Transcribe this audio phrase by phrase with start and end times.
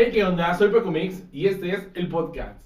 [0.00, 0.54] Hey, ¿qué onda?
[0.54, 2.56] Soy Paco Mix y este es el podcast.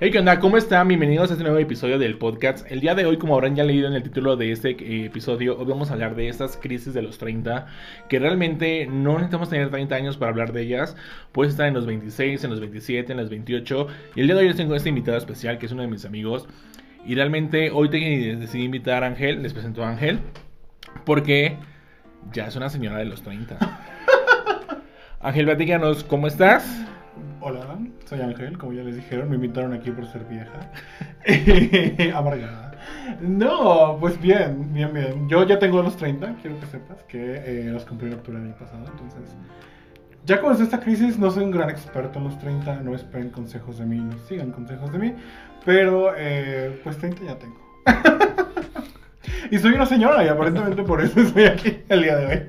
[0.00, 0.40] Hey, ¿qué onda?
[0.40, 0.88] ¿Cómo están?
[0.88, 2.68] Bienvenidos a este nuevo episodio del podcast.
[2.68, 5.56] El día de hoy, como habrán ya leído en el título de este eh, episodio,
[5.56, 7.68] hoy vamos a hablar de estas crisis de los 30,
[8.08, 10.96] que realmente no necesitamos tener 30 años para hablar de ellas.
[11.30, 13.86] Puedes estar en los 26, en los 27, en los 28.
[14.16, 16.04] Y el día de hoy les tengo este invitado especial, que es uno de mis
[16.04, 16.48] amigos.
[17.04, 17.98] Y realmente hoy te
[18.36, 20.20] decidí invitar a Ángel, les presento a Ángel,
[21.04, 21.56] porque
[22.32, 23.58] ya es una señora de los 30.
[25.20, 26.66] Ángel, platícanos, ¿cómo estás?
[27.40, 30.70] Hola, soy Ángel, como ya les dijeron, me invitaron aquí por ser vieja.
[32.16, 32.72] Amargada.
[33.20, 35.28] No, pues bien, bien, bien.
[35.28, 38.48] Yo ya tengo los 30, quiero que sepas que eh, los cumplí en octubre del
[38.48, 39.36] año pasado, entonces...
[40.24, 43.78] Ya con esta crisis, no soy un gran experto en los 30, no esperen consejos
[43.78, 45.14] de mí, no sigan consejos de mí,
[45.68, 47.60] pero eh, pues 30 ya tengo.
[49.50, 52.42] y soy una señora y aparentemente por eso estoy aquí el día de hoy.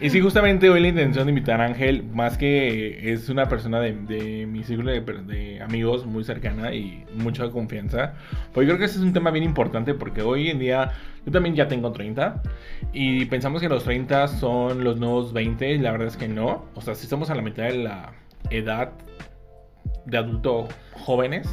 [0.00, 3.78] Y sí, justamente hoy la intención de invitar a Ángel, más que es una persona
[3.78, 8.14] de, mi círculo de, amigos muy cercana y mucha confianza,
[8.52, 11.30] pues yo creo que ese es un tema bien importante porque hoy en día yo
[11.30, 12.42] también ya tengo 30
[12.92, 16.64] y pensamos que los 30 son los nuevos 20 y la verdad es que no.
[16.74, 18.14] O sea, si estamos a la mitad de la
[18.50, 18.90] edad
[20.06, 21.48] de adulto jóvenes,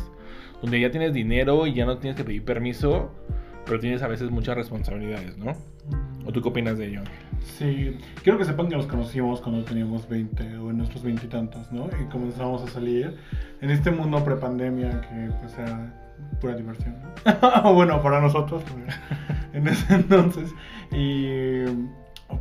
[0.64, 3.11] donde ya tienes dinero y ya no tienes que pedir permiso,
[3.66, 5.52] pero tienes a veces muchas responsabilidades, ¿no?
[6.25, 7.02] ¿O tú qué opinas de ello?
[7.42, 11.89] Sí, quiero que sepan que nos conocimos cuando teníamos 20 o en nuestros veintitantos, ¿no?
[12.02, 13.17] Y comenzamos a salir
[13.59, 15.94] en este mundo prepandemia que pues era
[16.39, 16.95] pura diversión.
[17.25, 17.73] ¿no?
[17.73, 18.64] bueno, para nosotros,
[19.53, 20.50] en ese entonces.
[20.94, 21.66] Y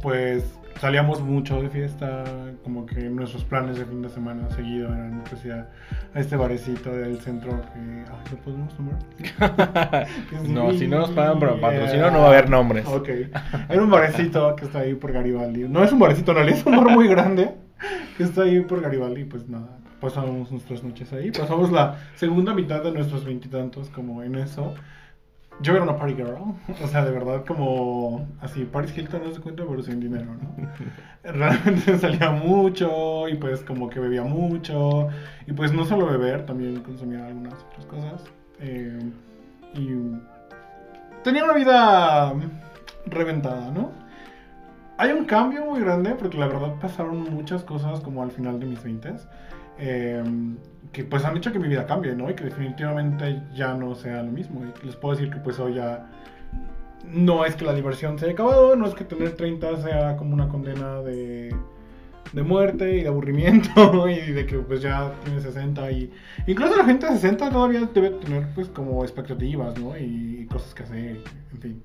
[0.03, 0.45] pues
[0.81, 2.25] salíamos mucho de fiesta,
[2.64, 5.69] como que nuestros planes de fin de semana seguido eran pues ya
[6.12, 8.05] a este barecito del centro que...
[8.30, 10.08] ¿Lo podemos nombrar?
[10.48, 12.84] no, si no nos pagan por patrocinio no va a haber nombres.
[12.86, 13.08] Ok.
[13.69, 15.69] Era un barecito que está ahí por Garibaldi.
[15.69, 17.55] No es un barecito, no, es un bar muy grande
[18.17, 19.24] que está ahí por Garibaldi.
[19.24, 21.30] Pues nada, pasamos nuestras noches ahí.
[21.30, 24.74] Pasamos la segunda mitad de nuestros veintitantos como en eso
[25.61, 29.40] yo era una party girl, o sea, de verdad como así, Paris Hilton no se
[29.40, 30.68] cuenta, pero sin dinero, ¿no?
[31.33, 35.08] Realmente salía mucho y pues como que bebía mucho
[35.46, 38.24] y pues no solo beber, también consumía algunas otras cosas
[38.61, 38.98] eh,
[39.74, 39.89] y
[41.23, 42.34] tenía una vida
[43.07, 43.90] reventada, ¿no?
[44.98, 48.67] Hay un cambio muy grande porque la verdad pasaron muchas cosas como al final de
[48.67, 49.14] mis 20
[49.85, 50.23] eh,
[50.93, 52.31] que pues han hecho que mi vida cambie, ¿no?
[52.31, 54.63] Y que definitivamente ya no sea lo mismo.
[54.65, 56.09] Y les puedo decir que pues hoy ya
[57.05, 60.35] no es que la diversión se haya acabado, no es que tener 30 sea como
[60.35, 61.53] una condena de,
[62.33, 66.13] de muerte y de aburrimiento y de que pues ya tiene 60 y
[66.47, 69.97] incluso la gente de 60 todavía debe tener pues como expectativas, ¿no?
[69.99, 71.83] Y, cosas que hacer, en fin.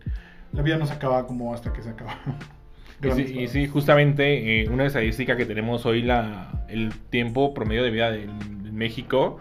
[0.52, 2.18] La vida no se acaba como hasta que se acaba.
[3.04, 8.12] Y sí, justamente eh, una estadística que tenemos hoy, la, el tiempo promedio de vida
[8.12, 8.28] de,
[8.72, 9.40] México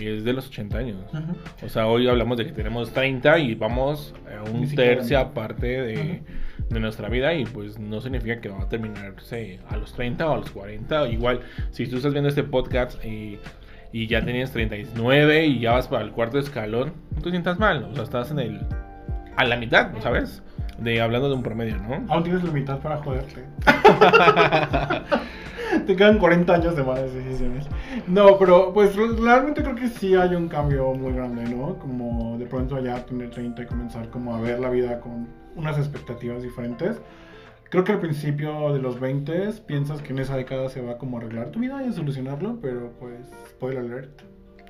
[0.00, 0.98] es de los 80 años.
[1.62, 6.22] O sea, hoy hablamos de que tenemos 30 y vamos a un tercio aparte de,
[6.68, 10.34] de, nuestra vida y pues no significa que va a terminarse a los 30 o
[10.34, 11.08] a los 40.
[11.10, 13.38] Igual, si tú estás viendo este podcast y,
[13.92, 17.84] y ya tenías 39 y ya vas para el cuarto escalón, no te sientas mal.
[17.84, 18.60] O sea, estás en el...
[19.36, 20.42] a la mitad, ¿sabes?
[20.82, 22.12] De hablando de un promedio, ¿no?
[22.12, 23.44] Aún tienes la mitad para joderte.
[25.86, 27.66] Te quedan 40 años de malas decisiones.
[28.06, 31.78] No, pero pues realmente creo que sí hay un cambio muy grande, ¿no?
[31.78, 35.78] Como de pronto ya tener 30 y comenzar como a ver la vida con unas
[35.78, 37.00] expectativas diferentes.
[37.70, 41.16] Creo que al principio de los 20 piensas que en esa década se va como
[41.16, 44.22] a arreglar tu vida y a solucionarlo, pero pues, spoiler alert.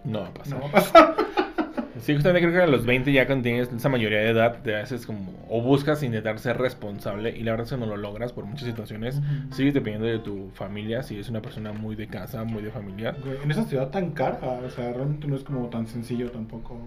[0.04, 0.58] No va a pasar.
[0.58, 1.16] No va a pasar.
[2.00, 4.76] Sí, justamente creo que a los 20 ya cuando tienes esa mayoría de edad, te
[4.76, 8.32] haces como, o buscas intentar ser responsable y la verdad es que no lo logras
[8.32, 9.20] por muchas situaciones.
[9.50, 13.14] Sigues dependiendo de tu familia, si es una persona muy de casa, muy de familia.
[13.42, 16.78] en esa ciudad tan cara, o sea, realmente no es como tan sencillo tampoco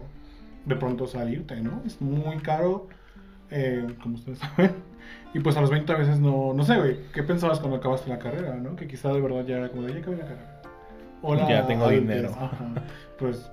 [0.65, 1.81] de pronto salirte, ¿no?
[1.85, 2.87] Es muy caro,
[3.51, 4.71] eh, como ustedes saben.
[5.33, 8.09] Y pues a los 20 a veces no, no sé, güey, ¿qué pensabas cuando acabaste
[8.09, 8.75] la carrera, no?
[8.75, 10.61] Que quizá de verdad ya era como de, ya acabé la carrera.
[11.21, 12.29] Hola, ya tengo dinero.
[12.29, 12.71] Ajá.
[13.17, 13.51] Pues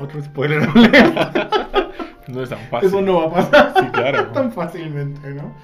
[0.00, 0.66] otro spoiler
[2.28, 2.88] no es tan fácil.
[2.88, 4.26] Eso no va a pasar sí, claro.
[4.32, 5.54] tan fácilmente, ¿no?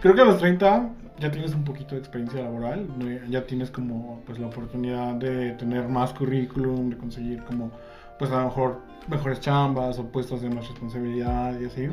[0.00, 2.86] Creo que a los 30 ya tienes un poquito de experiencia laboral,
[3.28, 7.72] ya tienes como pues la oportunidad de tener más currículum, de conseguir como
[8.18, 11.88] pues a lo mejor mejores chambas o puestos de más responsabilidad y así.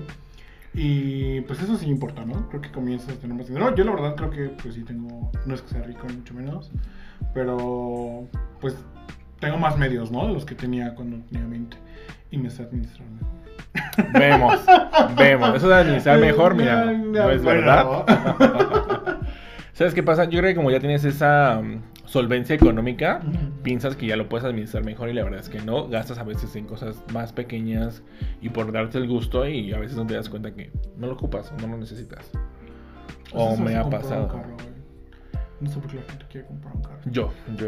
[0.74, 2.50] Y pues eso sí importa, ¿no?
[2.50, 3.74] Creo que comienzas a tener más dinero.
[3.76, 6.34] Yo la verdad creo que pues sí tengo, no es que sea rico ni mucho
[6.34, 6.72] menos,
[7.34, 8.28] pero
[8.60, 8.76] pues
[9.46, 10.28] tengo más medios, ¿no?
[10.28, 11.78] De los que tenía cuando tenía 20
[12.32, 14.20] y me está administrando mejor.
[14.20, 14.60] Vemos,
[15.16, 15.56] vemos.
[15.56, 17.86] Eso de administrar mejor, mira, no es verdad.
[19.74, 20.24] ¿Sabes qué pasa?
[20.26, 23.22] Yo creo que como ya tienes esa um, solvencia económica,
[23.62, 25.88] piensas que ya lo puedes administrar mejor y la verdad es que no.
[25.90, 28.02] Gastas a veces en cosas más pequeñas
[28.42, 31.14] y por darte el gusto y a veces no te das cuenta que no lo
[31.14, 32.32] ocupas o no lo necesitas.
[33.34, 34.44] O me ha pasado.
[35.62, 37.00] No sé por qué la gente quiere comprar un carro.
[37.06, 37.68] Yo, yo,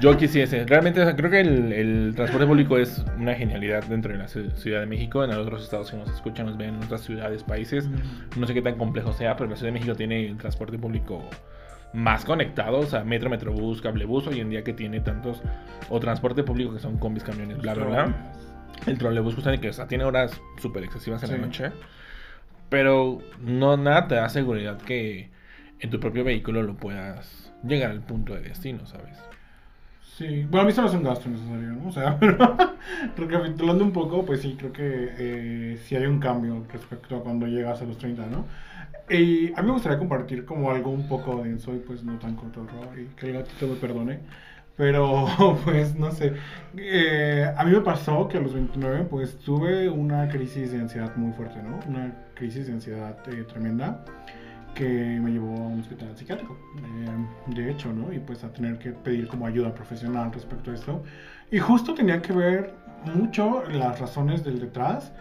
[0.00, 0.64] yo quisiese.
[0.64, 5.22] Realmente creo que el, transporte público es una genialidad dentro de la Ciudad de México.
[5.22, 7.88] En otros estados que nos escuchan, nos ven en otras ciudades, países.
[8.36, 11.22] No sé qué tan complejo sea, pero la Ciudad de México tiene el transporte público
[11.92, 15.40] más conectado, o sea, metro, metrobús, cablebús, hoy en día que tiene tantos,
[15.88, 18.32] o transporte público que son combis, camiones, bla, bla, bla.
[18.86, 21.72] El trolebús justamente que o sea, tiene horas súper excesivas en la noche,
[22.68, 25.30] pero no nada te da seguridad que
[25.80, 29.18] en tu propio vehículo lo puedas llegar al punto de destino, ¿sabes?
[30.18, 31.88] Sí, bueno, a mí se me hace un gasto necesario, ¿no?
[31.88, 32.56] O sea, pero
[33.16, 37.46] recapitulando un poco, pues sí, creo que eh, sí hay un cambio respecto a cuando
[37.46, 38.44] llegas a los 30, ¿no?
[39.08, 42.34] Y a mí me gustaría compartir como algo un poco denso y pues no tan
[42.34, 44.18] cotorro y que el gatito me perdone.
[44.76, 45.26] Pero
[45.64, 46.34] pues no sé,
[46.76, 51.14] eh, a mí me pasó que a los 29 pues tuve una crisis de ansiedad
[51.16, 51.78] muy fuerte, ¿no?
[51.86, 54.04] Una crisis de ansiedad eh, tremenda
[54.78, 58.12] que me llevó a un hospital psiquiátrico, eh, de hecho, ¿no?
[58.12, 61.02] Y pues a tener que pedir como ayuda profesional respecto a esto.
[61.50, 65.12] Y justo tenía que ver mucho las razones del detrás,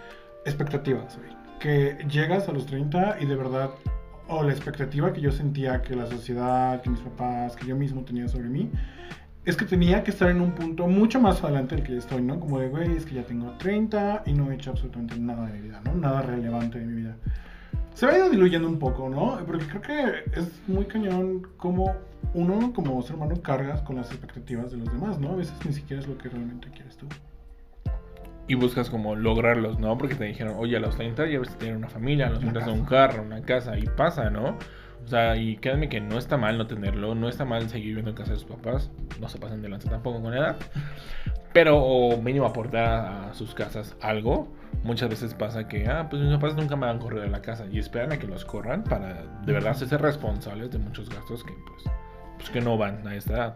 [0.45, 1.17] expectativas,
[1.59, 3.71] que llegas a los 30 y de verdad,
[4.27, 8.03] o la expectativa que yo sentía que la sociedad, que mis papás, que yo mismo
[8.03, 8.69] tenía sobre mí,
[9.43, 12.21] es que tenía que estar en un punto mucho más adelante del que yo estoy,
[12.21, 12.39] ¿no?
[12.39, 15.53] Como de, güey, es que ya tengo 30 y no he hecho absolutamente nada de
[15.53, 15.95] mi vida, ¿no?
[15.95, 17.15] Nada relevante de mi vida
[17.93, 19.39] se va a ir diluyendo un poco, ¿no?
[19.45, 21.95] Porque creo que es muy cañón como
[22.33, 25.31] uno como ser humano cargas con las expectativas de los demás, ¿no?
[25.31, 27.07] A veces ni siquiera es lo que realmente quieres tú.
[28.47, 29.97] Y buscas como lograrlos, ¿no?
[29.97, 32.71] Porque te dijeron, oye, a los 30 ya ves tener una familia, a los 30
[32.71, 34.57] un carro, una casa, y pasa, ¿no?
[35.03, 38.11] O sea, y créanme que no está mal no tenerlo, no está mal seguir viviendo
[38.11, 40.57] en casa de sus papás, no se pasen de lanza tampoco con edad,
[41.53, 44.49] pero o mínimo aportar a sus casas algo
[44.83, 47.65] muchas veces pasa que, ah, pues mis papás nunca me han corrido de la casa
[47.71, 51.53] y esperan a que los corran para de verdad ser responsables de muchos gastos que,
[51.67, 51.83] pues,
[52.37, 53.55] pues que no van a esta edad.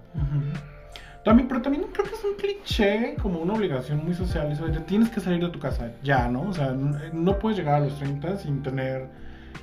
[1.24, 4.80] También, pero también creo que es un cliché, como una obligación muy social, eso de
[4.82, 6.50] tienes que salir de tu casa ya, ¿no?
[6.50, 9.08] O sea, no puedes llegar a los 30 sin tener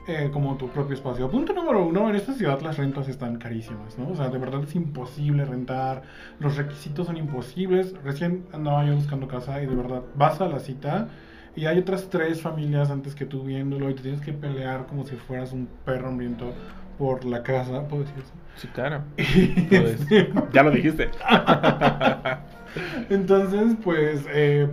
[0.07, 1.29] eh, como tu propio espacio.
[1.29, 4.09] Punto número uno, en esta ciudad las rentas están carísimas, ¿no?
[4.09, 6.03] O sea, de verdad es imposible rentar,
[6.39, 7.95] los requisitos son imposibles.
[8.05, 11.09] Recién andaba yo buscando casa y de verdad vas a la cita
[11.59, 15.05] y hay otras tres familias antes que tú viéndolo y te tienes que pelear como
[15.05, 16.55] si fueras un perro hambriento
[16.99, 17.89] por la casa.
[17.89, 18.33] ¿Puedo decir eso?
[18.55, 19.03] Sí, claro.
[20.53, 21.11] ya lo dijiste.
[23.11, 24.69] Entonces, pues, eh,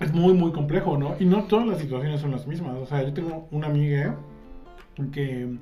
[0.00, 1.14] es muy, muy complejo, ¿no?
[1.20, 2.74] Y no todas las situaciones son las mismas.
[2.78, 4.16] O sea, yo tengo una amiga
[5.12, 5.56] que,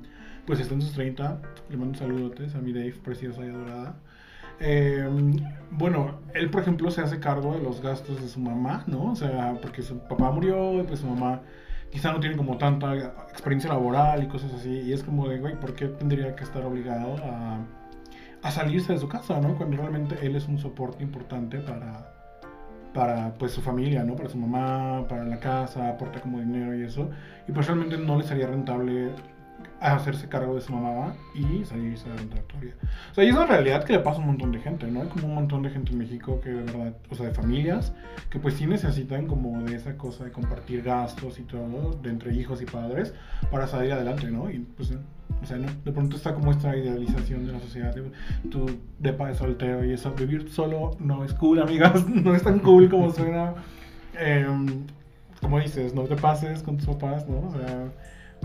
[0.47, 1.39] pues, está en sus 30.
[1.69, 3.99] Le mando saludotes a mi Dave, preciosa y adorada.
[4.59, 5.07] Eh,
[5.71, 9.11] bueno, él, por ejemplo, se hace cargo de los gastos de su mamá, ¿no?
[9.11, 11.41] O sea, porque su papá murió y pues su mamá
[11.91, 12.95] quizá no tiene como tanta
[13.29, 14.69] experiencia laboral y cosas así.
[14.69, 17.59] Y es como de, güey, ¿por qué tendría que estar obligado a,
[18.41, 19.55] a salirse de su casa, ¿no?
[19.55, 22.13] Cuando realmente él es un soporte importante para,
[22.93, 24.15] para pues su familia, ¿no?
[24.15, 27.09] Para su mamá, para la casa, aporta como dinero y eso.
[27.47, 29.11] Y pues realmente no le sería rentable
[29.79, 32.73] a hacerse cargo de su mamá y salirse a la todavía.
[33.11, 35.01] O sea, y es una realidad que le pasa a un montón de gente, ¿no?
[35.01, 37.93] Hay como un montón de gente en México que de verdad, o sea, de familias,
[38.29, 42.33] que pues sí necesitan como de esa cosa de compartir gastos y todo, de entre
[42.33, 43.13] hijos y padres,
[43.51, 44.49] para salir adelante, ¿no?
[44.49, 44.91] Y pues,
[45.41, 45.67] o sea, ¿no?
[45.85, 48.11] de pronto está como esta idealización de la sociedad, de,
[48.49, 48.65] tu
[48.97, 52.89] depa de soltero y eso, vivir solo no es cool, amigas, no es tan cool
[52.89, 53.53] como suena.
[54.17, 54.85] Em,
[55.41, 57.47] como dices, no te pases con tus papás, ¿no?
[57.47, 57.91] O sea,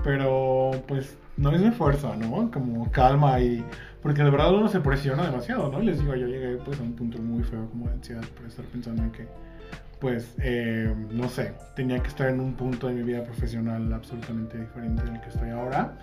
[0.04, 2.50] pero pues no es de fuerza, ¿no?
[2.50, 3.64] Como calma y...
[4.02, 5.80] Porque de verdad uno se presiona demasiado, ¿no?
[5.80, 8.64] Les digo, yo llegué pues a un punto muy feo como de ansiedad por estar
[8.66, 9.28] pensando en que,
[10.00, 14.58] pues, eh, no sé, tenía que estar en un punto de mi vida profesional absolutamente
[14.58, 15.96] diferente del que estoy ahora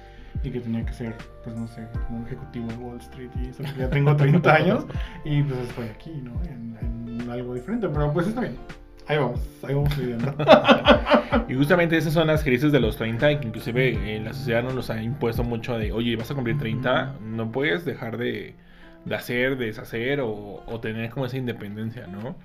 [0.43, 3.63] y que tenía que ser, pues, no sé, como ejecutivo de Wall Street y eso,
[3.77, 4.86] ya tengo 30 años
[5.25, 6.41] y pues estoy aquí, ¿no?
[6.43, 6.77] En,
[7.19, 8.55] en algo diferente, pero pues está bien.
[9.09, 10.35] Ahí vamos, ahí vamos viviendo.
[11.49, 14.75] y justamente esas son las crisis de los 30, que inclusive eh, la sociedad nos
[14.75, 18.53] los ha impuesto mucho de, oye, vas a cumplir 30, no puedes dejar de,
[19.05, 22.35] de hacer, de deshacer o, o, tener como esa independencia, ¿no?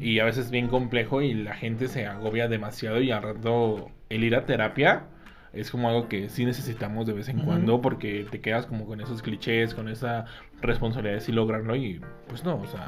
[0.00, 3.90] Y a veces es bien complejo y la gente se agobia demasiado y al rato
[4.08, 5.04] el ir a terapia
[5.52, 9.02] es como algo que sí necesitamos de vez en cuando porque te quedas como con
[9.02, 10.24] esos clichés, con esa
[10.62, 12.86] responsabilidad de sí lograrlo y pues no, o sea,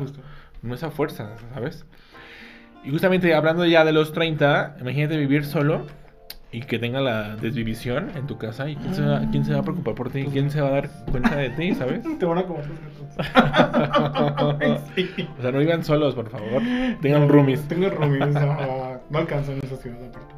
[0.62, 1.85] no esa fuerza, ¿sabes?
[2.85, 5.85] Y justamente hablando ya de los 30, imagínate vivir solo
[6.50, 8.68] y que tenga la desvivisión en tu casa.
[8.70, 10.25] ¿Y quién se va, quién se va a preocupar por ti?
[10.32, 12.00] ¿Quién se va a dar cuenta de ti, sabes?
[12.18, 12.64] Te van a comer.
[15.38, 16.62] O sea, no vivan solos, por favor.
[17.02, 17.66] Tengan roomies.
[17.68, 19.00] Tengan roomies, ajá.
[19.11, 20.35] No alcanzan esa ciudad aparte.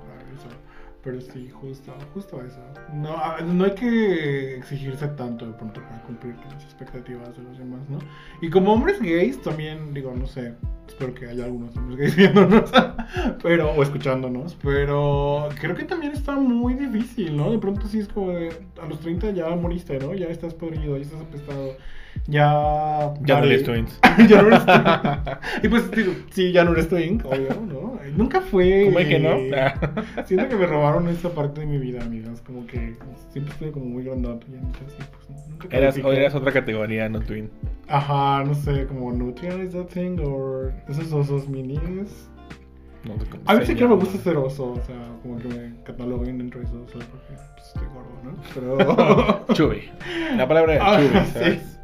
[1.02, 2.61] Pero sí, justo, justo eso.
[2.92, 7.59] No, no hay que exigirse tanto de pronto para cumplir con las expectativas de los
[7.59, 7.99] demás, ¿no?
[8.42, 10.54] Y como hombres gays también, digo, no sé,
[10.87, 12.71] espero que haya algunos hombres gays viéndonos,
[13.42, 17.50] pero, o escuchándonos, pero creo que también está muy difícil, ¿no?
[17.50, 20.12] De pronto sí es como de, a los 30 ya moriste, ¿no?
[20.12, 21.76] Ya estás podrido, ya estás apestado,
[22.26, 23.14] ya...
[23.23, 23.99] Ya no eres twins.
[24.28, 25.64] ya no eres twink.
[25.64, 27.89] Y pues digo, sí, ya no eres twink, obvio, ¿no?
[28.17, 28.85] Nunca fue.
[28.87, 30.25] ¿Cómo es que no?
[30.25, 32.40] Siento que me robaron esa parte de mi vida, amigas.
[32.40, 32.95] Como que
[33.31, 37.09] siempre estuve como muy grandote y entonces, sí, pues nunca Eras, o eras otra categoría,
[37.09, 37.50] no twin.
[37.88, 41.81] Ajá, no sé, como Nutria is that thing, o esos osos minis.
[43.05, 45.49] No sé cómo A mí sí que me gusta ser oso, o sea, como que
[45.49, 48.37] me cataloguen dentro de eso, porque pues, estoy gordo, ¿no?
[48.55, 49.47] Pero.
[49.55, 49.90] Chubby.
[50.37, 51.33] La palabra de Ah, chubby, sí.
[51.33, 51.81] ¿sabes?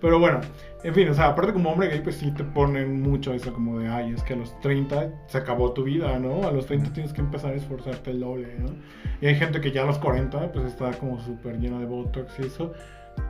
[0.00, 0.40] Pero bueno,
[0.84, 3.78] en fin, o sea, aparte como hombre gay, pues sí te ponen mucho eso como
[3.78, 6.46] de, ay, es que a los 30 se acabó tu vida, ¿no?
[6.46, 8.66] A los 30 tienes que empezar a esforzarte el doble, ¿no?
[9.20, 12.38] Y hay gente que ya a los 40 pues está como súper llena de botox
[12.40, 12.72] y eso.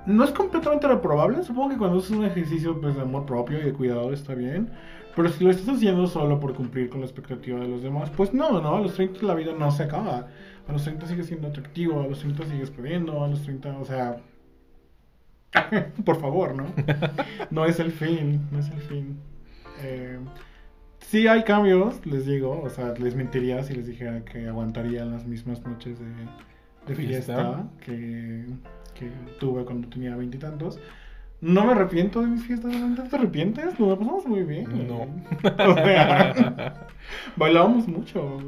[0.07, 3.63] No es completamente reprobable, supongo que cuando haces un ejercicio pues, de amor propio y
[3.63, 4.71] de cuidado está bien.
[5.15, 8.33] Pero si lo estás haciendo solo por cumplir con la expectativa de los demás, pues
[8.33, 10.29] no, no, a los 30 la vida no se acaba.
[10.67, 13.85] A los 30 sigues siendo atractivo, a los 30 sigues pudiendo, a los 30, o
[13.85, 14.17] sea...
[16.05, 16.67] por favor, ¿no?
[17.51, 19.19] No es el fin, no es el fin.
[19.83, 20.19] Eh,
[21.01, 25.27] sí hay cambios, les digo, o sea, les mentiría si les dijera que aguantaría las
[25.27, 26.07] mismas noches de,
[26.87, 27.69] de Fiesta.
[27.85, 28.47] que,
[28.95, 30.81] que tuve cuando tenía veintitantos.
[31.41, 33.79] No me arrepiento de mis fiestas, ¿no te arrepientes?
[33.79, 34.87] Nos la pasamos muy bien.
[34.87, 35.09] No.
[35.73, 36.87] O sea,
[37.37, 38.39] bailábamos mucho,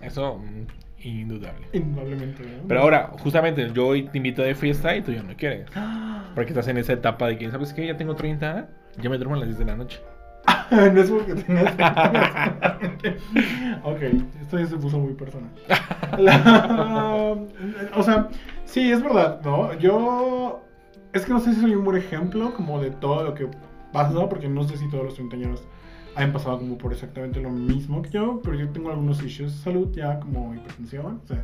[0.00, 0.66] Eso, mm,
[1.02, 1.66] indudable.
[1.72, 2.42] indudablemente.
[2.42, 2.68] ¿no?
[2.68, 5.66] Pero ahora, justamente, yo hoy te invito de fiesta y tú ya no quieres.
[6.34, 7.86] Porque estás en esa etapa de que, ¿sabes qué?
[7.86, 8.68] Ya tengo 30,
[9.00, 10.00] ya me duermo a las 10 de la noche.
[10.72, 11.72] no es porque tengas
[13.84, 14.02] Ok,
[14.40, 15.50] esto ya se puso muy personal.
[16.18, 17.36] La-
[17.96, 18.28] o sea,
[18.64, 19.72] sí, es verdad, ¿no?
[19.78, 20.64] Yo.
[21.12, 23.46] Es que no sé si soy un buen ejemplo como de todo lo que
[23.92, 25.62] pasa, porque no sé si todos los treintañeros
[26.14, 29.62] han pasado como por exactamente lo mismo que yo, pero yo tengo algunos issues de
[29.62, 31.42] salud ya como hipertensión, o sea,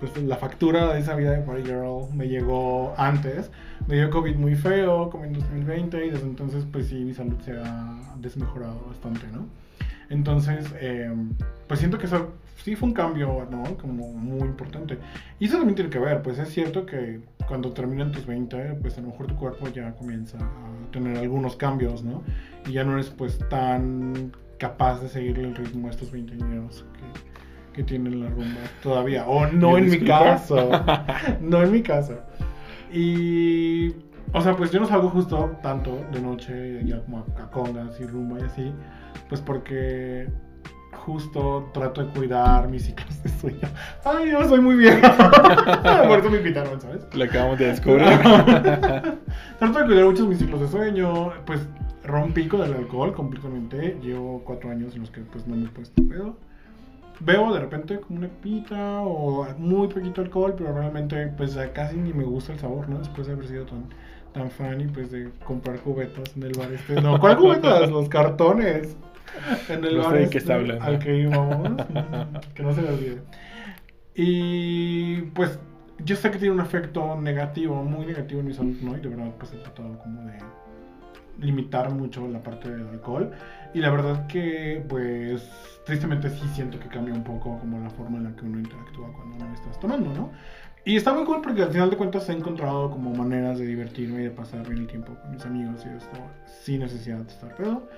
[0.00, 3.50] pues la factura de esa vida de Party Girl me llegó antes,
[3.86, 7.36] me dio COVID muy feo, como en 2020, y desde entonces pues sí, mi salud
[7.44, 9.46] se ha desmejorado bastante, ¿no?
[10.10, 11.12] Entonces, eh,
[11.66, 13.76] pues siento que eso sí fue un cambio, ¿no?
[13.76, 14.98] Como muy importante.
[15.38, 18.98] Y eso también tiene que ver, pues es cierto que cuando terminan tus 20, pues
[18.98, 22.22] a lo mejor tu cuerpo ya comienza a tener algunos cambios, ¿no?
[22.66, 26.84] Y ya no eres pues tan capaz de seguirle el ritmo a estos 20 años
[26.92, 29.26] que, que tienen la rumba todavía.
[29.26, 30.24] O no en mi disculpa.
[30.24, 30.70] caso.
[31.40, 32.18] no en mi caso.
[32.92, 33.94] Y...
[34.34, 37.98] O sea, pues yo no salgo justo tanto de noche, ya como a, a congas
[37.98, 38.74] y rumba y así,
[39.28, 40.28] pues porque
[41.08, 43.68] justo trato de cuidar mis ciclos de sueño.
[44.04, 45.16] Ay, yo soy muy vieja.
[46.06, 47.06] Por eso me invitaron, ¿sabes?
[47.14, 48.04] Lo acabamos de descubrir.
[49.58, 51.32] Trato de cuidar mucho mis ciclos de sueño.
[51.46, 51.66] Pues
[52.04, 53.96] rompí con el alcohol completamente.
[54.02, 56.36] Llevo cuatro años en los que pues no me he puesto pedo.
[57.20, 61.96] Veo de repente como una pita o muy poquito alcohol, pero realmente pues ya casi
[61.96, 62.98] ni me gusta el sabor, ¿no?
[62.98, 63.86] Después de haber sido tan,
[64.32, 67.00] tan fan y pues de comprar cubetas en el bar este.
[67.00, 67.90] No, ¿cuál cubetas?
[67.90, 68.96] Los cartones.
[69.68, 70.84] En el No bar sé de este qué está hablando.
[70.84, 71.82] al que íbamos.
[72.54, 73.22] que no se me olvide.
[74.14, 75.58] Y pues
[76.04, 78.96] yo sé que tiene un efecto negativo, muy negativo en mi salud, ¿no?
[78.96, 80.38] Y de verdad pues he tratado como de
[81.40, 83.30] limitar mucho la parte del alcohol.
[83.74, 85.48] Y la verdad que pues
[85.84, 89.12] tristemente sí siento que cambia un poco como la forma en la que uno interactúa
[89.12, 90.32] cuando no estás tomando, ¿no?
[90.84, 94.20] Y está muy cool porque al final de cuentas he encontrado como maneras de divertirme
[94.20, 96.16] y de pasar bien el tiempo con mis amigos y esto
[96.62, 97.88] sin necesidad de estar pedo.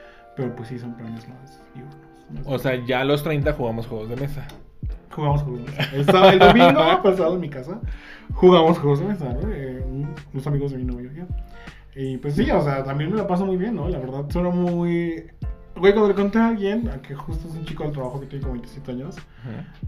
[0.41, 2.47] Pero pues sí son planes más diurnos.
[2.47, 4.47] O sea, ya a los 30 jugamos juegos de mesa.
[5.11, 5.91] Jugamos juegos de mesa.
[5.97, 7.81] El, sábado- el domingo pasado en mi casa
[8.35, 9.51] jugamos juegos de mesa, ¿no?
[9.53, 11.11] Eh, un- unos amigos de mi novio
[11.97, 13.89] y pues sí, o sea, también me la paso muy bien, ¿no?
[13.89, 15.25] La verdad, suena muy...
[15.77, 18.27] Güey, cuando le conté a alguien, a que justo es un chico del trabajo que
[18.27, 19.17] tiene como 27 años,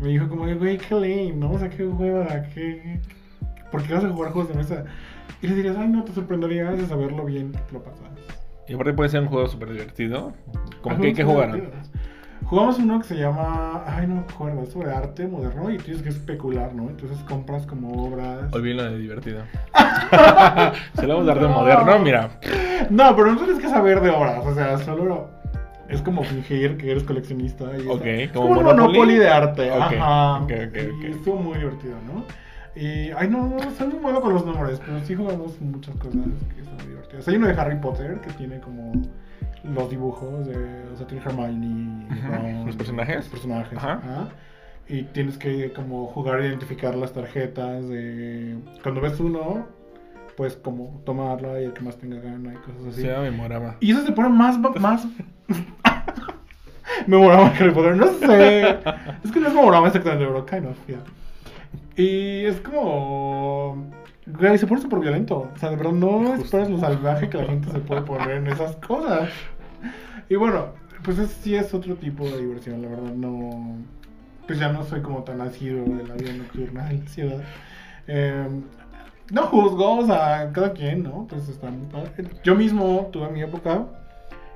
[0.00, 1.52] me dijo como, güey, qué lame, ¿no?
[1.52, 3.00] O sea, qué hueva, qué...
[3.70, 4.84] ¿Por qué vas a jugar juegos de mesa?
[5.40, 8.10] Y le dirías, ay, no, te sorprenderías de saberlo bien te lo pasas.
[8.68, 10.32] Y aparte puede ser un juego súper divertido.
[10.82, 11.54] ¿Cómo que hay que juegos jugar?
[11.60, 11.90] divertidos.
[12.44, 16.02] Jugamos uno que se llama, ay no me acuerdo, es sobre arte moderno y tienes
[16.02, 16.90] que especular, ¿no?
[16.90, 18.52] Entonces compras como obras.
[18.52, 19.42] Olviden lo de divertido.
[20.94, 21.54] Se lo vamos a dar de No.
[21.54, 22.30] moderno, mira.
[22.90, 25.30] No, pero no tienes que saber de obras, o sea, solo
[25.88, 27.64] es como fingir que eres coleccionista.
[27.78, 29.16] Y Ok, es como como un Monopoly.
[29.16, 29.70] De arte.
[29.70, 30.36] Ok, Ajá.
[30.42, 32.24] ok, ok, Y estuvo muy divertido, ¿no?
[32.74, 36.12] Y, ay, no, no, soy muy malo con los nombres, pero sí jugamos muchas cosas
[36.12, 37.28] que muy divertidas.
[37.28, 38.92] Hay uno de Harry Potter que tiene como
[39.64, 43.16] los dibujos de, o sea, tiene Hermione, Ron, los personajes.
[43.16, 43.92] los personajes, Ajá.
[43.92, 44.28] ajá.
[44.88, 48.58] Y tienes que como jugar a identificar las tarjetas de...
[48.82, 49.66] Cuando ves uno,
[50.36, 53.02] pues como tomarla y el que más tenga gana y cosas así.
[53.02, 53.76] Se llama Memorama.
[53.80, 54.58] Y eso se pone más...
[54.58, 55.06] más...
[57.06, 58.70] memorama que Harry Potter, no sé.
[59.22, 61.02] Es que no es memorama exactamente, pero kind of, yeah.
[61.96, 63.90] Y es como...
[64.26, 65.50] Güey, se pone súper violento.
[65.54, 66.44] O sea, de verdad no Justo.
[66.44, 69.28] esperas lo salvaje que la gente se puede poner en esas cosas.
[70.28, 70.66] Y bueno,
[71.02, 73.12] pues es- sí es otro tipo de diversión, la verdad.
[73.14, 73.76] No...
[74.46, 77.42] Pues ya no soy como tan nacido de la vida nocturna en la ciudad.
[78.08, 78.48] Eh,
[79.30, 81.26] no juzgo, o sea, cada quien, ¿no?
[81.28, 82.10] Pues está muy padre.
[82.44, 83.86] Yo mismo tuve mi época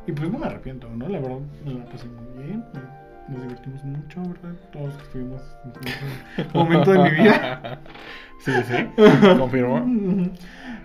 [0.06, 1.08] y pues no me arrepiento, ¿no?
[1.08, 2.64] La verdad, me la pasé muy bien.
[3.28, 4.54] Nos divertimos mucho, ¿verdad?
[4.72, 7.80] Todos que estuvimos en momento de mi vida.
[8.38, 8.74] Sí, sí.
[9.38, 9.82] Confirmo.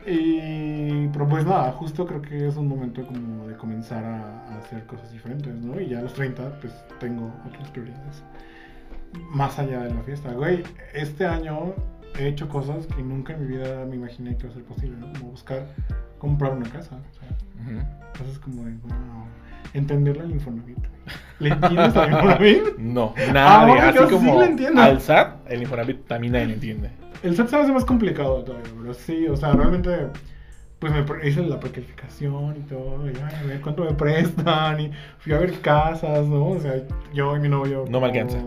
[0.07, 4.57] Y, pero pues nada, justo creo que es un momento como de comenzar a, a
[4.57, 5.79] hacer cosas diferentes, ¿no?
[5.79, 8.23] Y ya a los 30, pues tengo otras prioridades.
[9.29, 10.31] Más allá de la fiesta.
[10.31, 10.63] Güey,
[10.95, 11.75] este año
[12.17, 14.97] he hecho cosas que nunca en mi vida me imaginé que iba a ser posible,
[14.97, 15.13] ¿no?
[15.13, 15.67] Como buscar
[16.17, 16.95] comprar una casa.
[16.95, 19.25] O sea, cosas como de, wow,
[19.73, 20.79] entenderle al Infonavit.
[21.41, 22.77] ¿Le entiendes al Infonavit?
[22.77, 23.79] No, nadie.
[23.79, 24.81] Ah, Así sí como entiendo.
[24.81, 26.91] al SAT, el Infonavit también nadie lo entiende.
[27.23, 29.91] El SAT se me hace más complicado todavía, pero sí, o sea, realmente,
[30.79, 34.91] pues me hice la precalificación y todo, y ay, a ver cuánto me prestan, y
[35.19, 36.49] fui a ver casas, ¿no?
[36.49, 36.73] O sea,
[37.13, 37.85] yo y mi novio.
[37.89, 38.37] No me alcanza.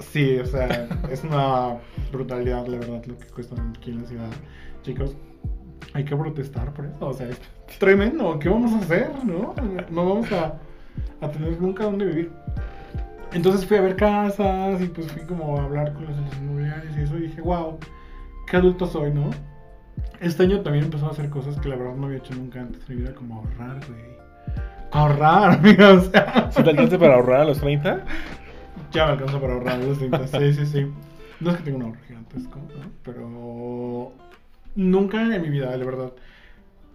[0.00, 1.76] Sí, o sea, es una
[2.12, 4.30] brutalidad, la verdad, lo que cuesta aquí en la ciudad.
[4.82, 5.16] Chicos,
[5.92, 7.40] hay que protestar por eso, o sea, es
[7.78, 9.54] tremendo, ¿qué vamos a hacer, no?
[9.90, 10.54] No vamos a,
[11.20, 12.32] a tener nunca dónde vivir.
[13.32, 17.00] Entonces fui a ver casas y pues fui como a hablar con los inmobiliarias y
[17.02, 17.78] eso y dije, wow,
[18.46, 19.30] qué adulto soy, ¿no?
[20.20, 22.88] Este año también empezó a hacer cosas que la verdad no había hecho nunca antes
[22.88, 24.00] en mi vida, como ahorrar, güey.
[24.90, 26.50] Ahorrar, amiga, o sea.
[26.50, 28.04] ¿Si te alcanza para ahorrar a los 30?
[28.92, 30.92] Ya me alcanza para ahorrar los 30, sí, sí, sí.
[31.40, 32.90] No es que tenga un ahorro gigantesco, ¿no?
[33.04, 34.12] Pero
[34.74, 36.12] nunca en mi vida, la verdad.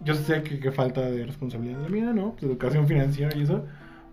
[0.00, 2.34] Yo sé que, que falta de responsabilidad de la mía, ¿no?
[2.40, 3.64] De educación financiera y eso.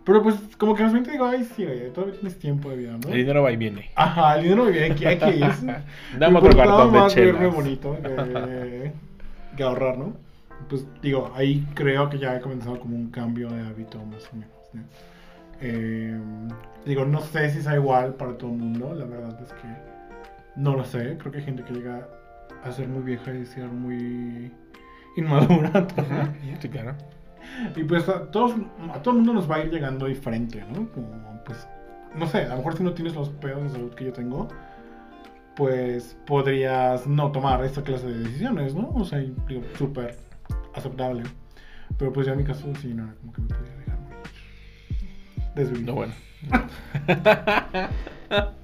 [0.04, 2.92] Pero pues como que los 20 digo, ay, sí, oye, todavía tienes tiempo de vida,
[2.94, 3.10] ¿no?
[3.10, 3.92] El dinero va y viene.
[3.96, 5.66] Ajá, el dinero me viene aquí, aquí es.
[6.18, 7.54] Dame Me otro cartón de chelas.
[7.54, 8.92] bonito que,
[9.56, 10.14] que ahorrar, ¿no?
[10.70, 14.36] Pues digo, ahí creo que ya he comenzado como un cambio de hábito más o
[14.38, 14.82] menos, ¿no?
[15.62, 16.18] Eh,
[16.86, 19.68] digo, no sé si sea igual para todo el mundo, la verdad es que
[20.56, 21.18] no lo sé.
[21.20, 22.08] Creo que hay gente que llega
[22.64, 24.52] a ser muy vieja y ser muy
[25.16, 25.88] inmadura.
[26.60, 26.96] Sí, claro.
[27.76, 28.54] Y pues a, todos,
[28.94, 30.90] a todo el mundo nos va a ir llegando diferente, ¿no?
[30.92, 31.68] Como, pues,
[32.16, 34.48] no sé, a lo mejor si no tienes los pedos de salud que yo tengo,
[35.56, 38.90] pues podrías no tomar esta clase de decisiones, ¿no?
[38.90, 40.18] O sea, digo, súper
[40.74, 41.24] aceptable.
[41.98, 44.18] Pero pues ya en mi caso sí, no, como que me podía dejar morir.
[45.56, 45.88] Desvivido.
[45.88, 46.14] No, bueno.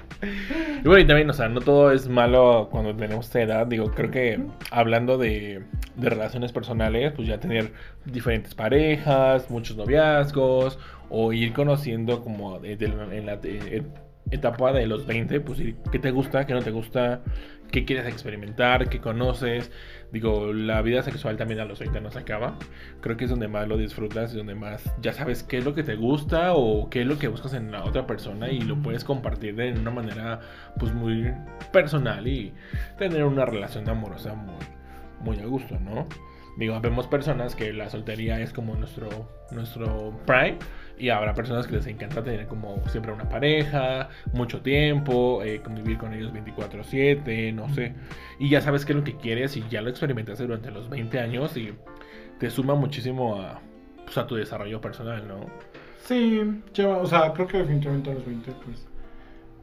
[0.83, 3.67] Y bueno, y también, o sea, no todo es malo cuando tenemos esta edad.
[3.67, 4.39] Digo, creo que
[4.71, 5.63] hablando de,
[5.95, 7.71] de relaciones personales, pues ya tener
[8.05, 13.39] diferentes parejas, muchos noviazgos, o ir conociendo como la- en la
[14.31, 15.61] etapa de los 20, pues
[15.91, 17.21] qué te gusta, qué no te gusta,
[17.71, 19.71] qué quieres experimentar, qué conoces.
[20.11, 22.57] Digo, la vida sexual también a los 30 no se acaba.
[23.01, 25.73] Creo que es donde más lo disfrutas y donde más ya sabes qué es lo
[25.73, 28.81] que te gusta o qué es lo que buscas en la otra persona y lo
[28.81, 30.39] puedes compartir de una manera
[30.79, 31.31] pues muy
[31.71, 32.53] personal y
[32.97, 34.65] tener una relación amorosa muy,
[35.21, 36.07] muy a gusto, ¿no?
[36.57, 40.57] Digo, vemos personas que la soltería es como nuestro, nuestro prime
[40.99, 45.97] y habrá personas que les encanta tener como siempre una pareja, mucho tiempo, eh, convivir
[45.97, 47.93] con ellos 24/7, no sé.
[48.39, 51.19] Y ya sabes qué es lo que quieres y ya lo experimentaste durante los 20
[51.19, 51.73] años y
[52.39, 53.59] te suma muchísimo a,
[54.05, 55.45] pues, a tu desarrollo personal, ¿no?
[56.03, 58.87] Sí, lleva, o sea, creo que definitivamente a los 20, pues,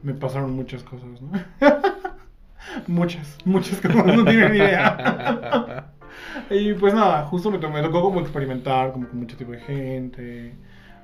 [0.03, 1.31] me pasaron muchas cosas, ¿no?
[2.87, 5.91] muchas, muchas cosas, no tienen idea.
[6.49, 10.53] y pues nada, justo me, me tocó como experimentar como con mucho tipo de gente.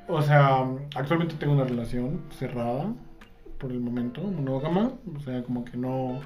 [0.07, 2.93] O sea, actualmente tengo una relación cerrada,
[3.61, 4.91] por el momento, monógama.
[5.15, 6.19] O sea, como que no,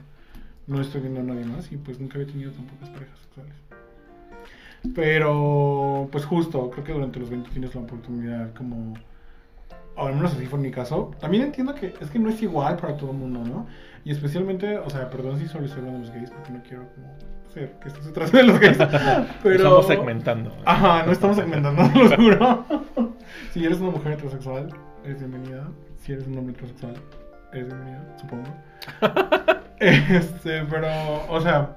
[0.65, 3.53] no estoy viendo a nadie más y pues nunca había tenido tan pocas parejas sexuales.
[4.95, 8.93] Pero, pues justo, creo que durante los 20 tienes la oportunidad como...
[9.97, 11.11] O al menos así fue en mi caso.
[11.19, 13.65] También entiendo que es que no es igual para todo el mundo, ¿no?
[14.03, 16.83] Y especialmente, o sea, perdón si solo estoy hablando de los gays, porque no quiero
[16.93, 17.15] como
[17.53, 18.77] ser que esto se trate de los gays.
[19.43, 19.55] Pero...
[19.55, 20.55] Estamos segmentando.
[20.65, 22.65] Ajá, no estamos segmentando, lo juro.
[23.51, 24.69] Si eres una mujer heterosexual,
[25.03, 25.67] eres bienvenida.
[25.97, 26.95] Si eres un hombre heterosexual,
[27.51, 28.43] eres bienvenido, supongo.
[29.79, 30.87] este, pero,
[31.29, 31.75] o sea,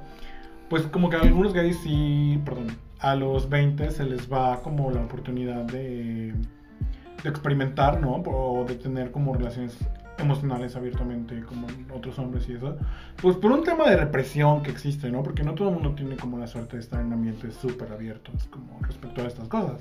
[0.68, 2.68] pues como que a algunos gays sí, perdón,
[3.00, 6.34] a los 20 se les va como la oportunidad de,
[7.22, 8.16] de experimentar, ¿no?
[8.16, 9.78] O de tener como relaciones
[10.18, 12.76] emocionales abiertamente como otros hombres y eso.
[13.20, 15.22] Pues por un tema de represión que existe, ¿no?
[15.22, 18.48] Porque no todo el mundo tiene como la suerte de estar en ambientes súper abiertos
[18.50, 19.80] como respecto a estas cosas.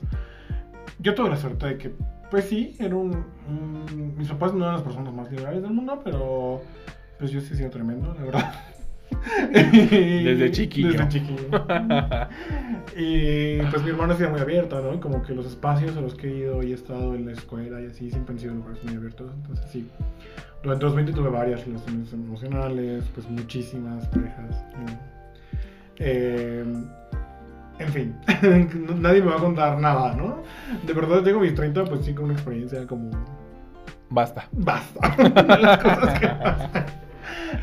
[1.00, 1.92] Yo tuve la suerte de que,
[2.30, 3.24] pues sí, era un,
[4.18, 6.62] Mis papás no eran las personas más liberales del mundo, pero
[7.20, 8.54] pues yo sí he sido tremendo, la verdad.
[9.52, 10.92] Desde chiquillo.
[10.92, 11.48] Desde chiquillo.
[12.96, 15.00] y pues mi hermana ha sido muy abierta, ¿no?
[15.00, 17.82] Como que los espacios a los que he ido y he estado en la escuela
[17.82, 19.32] y así siempre han sido lugares muy abiertos.
[19.34, 19.88] Entonces sí.
[20.64, 24.66] Durante los 20 tuve varias relaciones emocionales, pues muchísimas parejas.
[24.74, 24.86] ¿no?
[26.00, 26.66] Eh,
[27.80, 28.16] en fin,
[29.02, 30.44] nadie me va a contar nada, ¿no?
[30.86, 33.12] De verdad, a mis 30, pues sí, con una experiencia como
[34.10, 34.48] Basta.
[34.52, 35.16] basta
[35.60, 36.86] las cosas que pasan.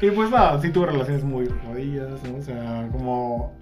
[0.00, 2.37] Y pues nada, sí tuve relaciones muy jodidas, ¿no?
[2.38, 3.53] O sea, como...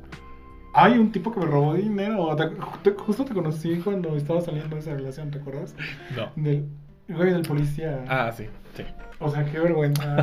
[0.74, 2.34] Hay un tipo que me robó dinero.
[2.34, 2.50] Te-
[2.90, 5.74] te- justo te conocí cuando estaba saliendo de esa relación, ¿te acuerdas?
[6.16, 6.30] No.
[6.42, 6.66] Del,
[7.08, 8.04] güey, del policía.
[8.08, 8.82] Ah, sí, sí.
[9.20, 10.16] O sea, qué vergüenza.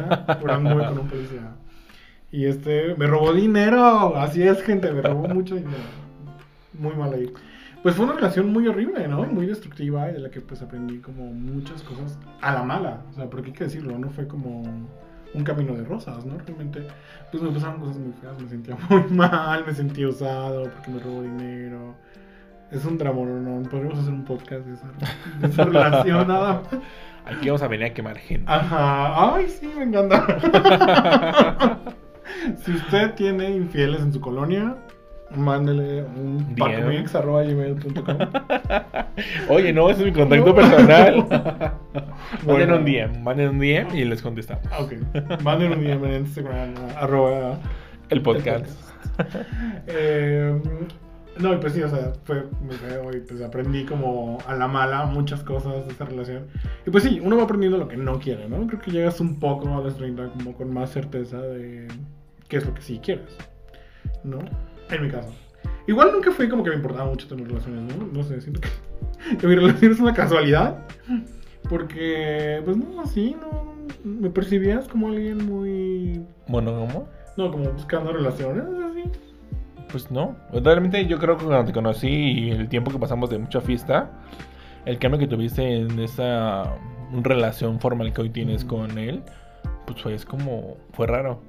[0.49, 1.51] Anduve con un policía.
[2.31, 4.15] Y este, me robó dinero.
[4.17, 5.77] Así es, gente, me robó mucho dinero.
[6.79, 7.31] Muy mal ahí.
[7.83, 9.23] Pues fue una relación muy horrible, ¿no?
[9.25, 13.03] Muy destructiva y de la que pues aprendí como muchas cosas a la mala.
[13.11, 14.63] O sea, porque hay que decirlo, no fue como
[15.33, 16.37] un camino de rosas, ¿no?
[16.39, 16.87] Realmente,
[17.31, 20.99] pues me pasaron cosas muy feas, me sentía muy mal, me sentía usado porque me
[20.99, 21.95] robó dinero.
[22.71, 23.59] Es un drama, ¿no?
[23.61, 24.87] no Podríamos hacer un podcast de esa,
[25.39, 26.81] de esa relación nada más.
[27.25, 28.45] Aquí vamos a venir a quemar gente.
[28.51, 30.25] Ajá, ay, sí, me encanta.
[32.63, 34.75] si usted tiene infieles en su colonia,
[35.35, 38.17] mándele un pacomix.gmail.com
[39.49, 41.25] Oye, no, ese es mi contacto personal.
[42.43, 42.67] Bueno.
[42.67, 44.65] manden un DM, manden un DM y les contestamos.
[44.79, 44.93] Ok,
[45.43, 47.59] manden un DM en Instagram, arroba
[48.09, 48.67] El podcast.
[49.87, 50.59] Eh,
[51.39, 54.67] no, y pues sí, o sea, fue muy feo y pues aprendí como a la
[54.67, 56.47] mala muchas cosas de esa relación.
[56.85, 58.67] Y pues sí, uno va aprendiendo lo que no quiere, ¿no?
[58.67, 61.87] Creo que llegas un poco a los 30 como con más certeza de
[62.49, 63.37] qué es lo que sí quieres,
[64.23, 64.39] ¿no?
[64.91, 65.33] En mi caso.
[65.87, 68.05] Igual nunca fui como que me importaba mucho tener relaciones, ¿no?
[68.05, 68.69] No sé, siento que,
[69.37, 70.85] que mi relación es una casualidad.
[71.67, 73.73] Porque, pues no, sí, no.
[74.03, 76.21] Me percibías como alguien muy.
[76.47, 77.07] Bueno, ¿cómo?
[77.37, 79.03] No, como buscando relaciones, así.
[79.91, 80.35] Pues no.
[80.53, 84.11] Realmente yo creo que cuando te conocí y el tiempo que pasamos de mucha fiesta,
[84.85, 86.75] el cambio que tuviste en esa
[87.23, 89.23] relación formal que hoy tienes con él,
[89.85, 90.77] pues fue es como.
[90.93, 91.41] fue raro.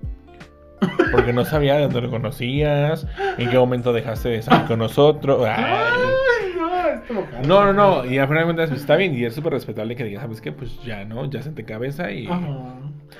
[1.12, 3.06] Porque no sabía de dónde lo conocías,
[3.38, 5.44] en qué momento dejaste de salir con nosotros.
[5.46, 5.66] Ay.
[7.46, 8.04] No, No, no.
[8.04, 10.40] Y al final de cuentas pues, está bien y es súper respetable que digas, ¿sabes
[10.40, 10.52] qué?
[10.52, 11.28] Pues ya, ¿no?
[11.28, 12.26] Ya senté cabeza y.
[12.26, 12.74] Ajá.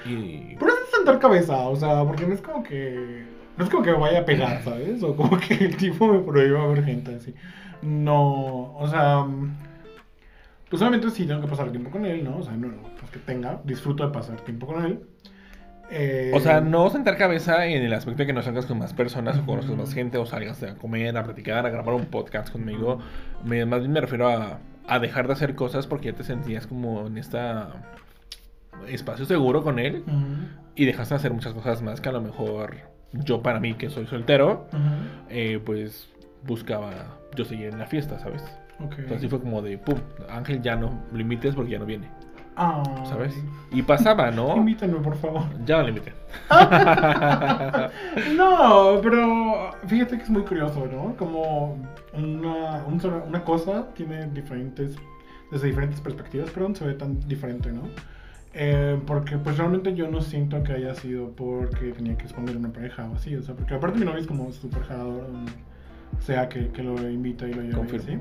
[0.07, 3.25] y- Pero es sentar cabeza, o sea, porque no es como que.
[3.57, 5.03] No es como que me vaya a pegar, ¿sabes?
[5.03, 7.35] O como que el tipo me prohíba ver gente así.
[7.83, 9.27] No, o sea.
[10.69, 12.39] Pues obviamente sí tengo que pasar tiempo con él, ¿no?
[12.39, 15.01] O sea, no, no es que tenga, disfruto de pasar tiempo con él.
[15.91, 18.93] Eh, O sea, no sentar cabeza en el aspecto de que no salgas con más
[18.95, 22.51] personas o conozcas más gente o salgas a comer, a platicar, a grabar un podcast
[22.51, 23.01] conmigo.
[23.45, 26.67] Me- más bien me refiero a, a dejar de hacer cosas porque ya te sentías
[26.67, 27.71] como en esta
[28.89, 30.03] espacio seguro con él
[30.75, 32.77] y dejaste de hacer muchas cosas más que a lo mejor
[33.13, 34.67] yo para mí que soy soltero,
[35.29, 36.09] eh, pues
[36.47, 38.43] buscaba yo seguir en la fiesta, ¿sabes?
[38.79, 38.93] ok.
[38.93, 39.99] Entonces así fue como de, pum,
[40.31, 42.09] Ángel ya no lo invites porque ya no viene,
[43.05, 43.35] ¿sabes?
[43.71, 44.57] Y pasaba, ¿no?
[44.57, 45.43] Invítenme, por favor.
[45.65, 46.13] Ya no lo invité.
[48.37, 51.17] No, pero fíjate que es muy curioso, ¿no?
[51.17, 51.77] Como
[52.13, 54.97] una, un una cosa tiene diferentes,
[55.51, 57.83] desde diferentes perspectivas, perdón, se ve tan diferente, ¿no?
[58.53, 62.73] Eh, porque pues realmente yo no siento que haya sido porque tenía que exponer una
[62.73, 65.25] pareja o así, o sea, porque aparte mi novio es como súper jalador,
[66.19, 68.19] o sea, que, que lo invita y lo lleva y así.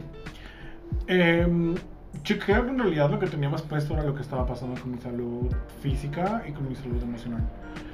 [1.08, 1.76] Eh,
[2.24, 4.80] yo creo que en realidad lo que tenía más puesto era lo que estaba pasando
[4.80, 7.42] con mi salud física y con mi salud emocional.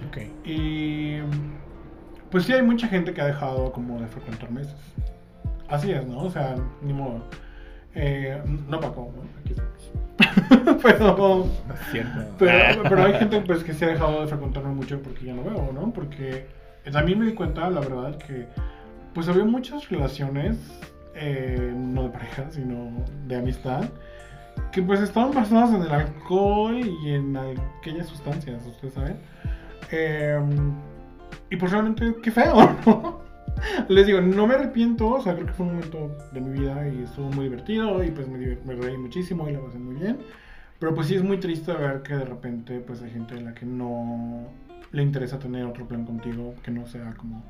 [0.08, 0.18] Ok.
[0.46, 1.20] Y
[2.32, 4.76] pues sí hay mucha gente que ha dejado como de frecuentar meses.
[5.68, 6.20] Así es, ¿no?
[6.20, 7.24] O sea, ni modo.
[7.94, 9.24] Eh, no Paco, ¿no?
[9.40, 10.82] Aquí estamos.
[10.84, 12.20] pero, No es cierto.
[12.38, 15.44] pero, pero hay gente pues que se ha dejado de frecuentarme mucho porque ya no
[15.44, 15.92] veo, ¿no?
[15.92, 16.48] Porque
[16.92, 18.48] también me di cuenta, la verdad, que
[19.14, 20.58] pues había muchas relaciones,
[21.16, 22.92] eh, no de pareja, sino
[23.28, 23.86] de amistad,
[24.72, 29.18] que pues estaban basadas en el alcohol y en aquellas sustancias, ustedes saben.
[29.92, 30.40] Eh,
[31.50, 33.20] y pues realmente, qué feo, ¿no?
[33.90, 36.88] Les digo, no me arrepiento, o sea, creo que fue un momento de mi vida
[36.88, 40.18] y estuvo muy divertido y pues me reí muchísimo y la pasé muy bien.
[40.80, 43.54] Pero pues sí es muy triste ver que de repente pues hay gente a la
[43.54, 44.48] que no
[44.92, 47.44] le interesa tener otro plan contigo, que no sea como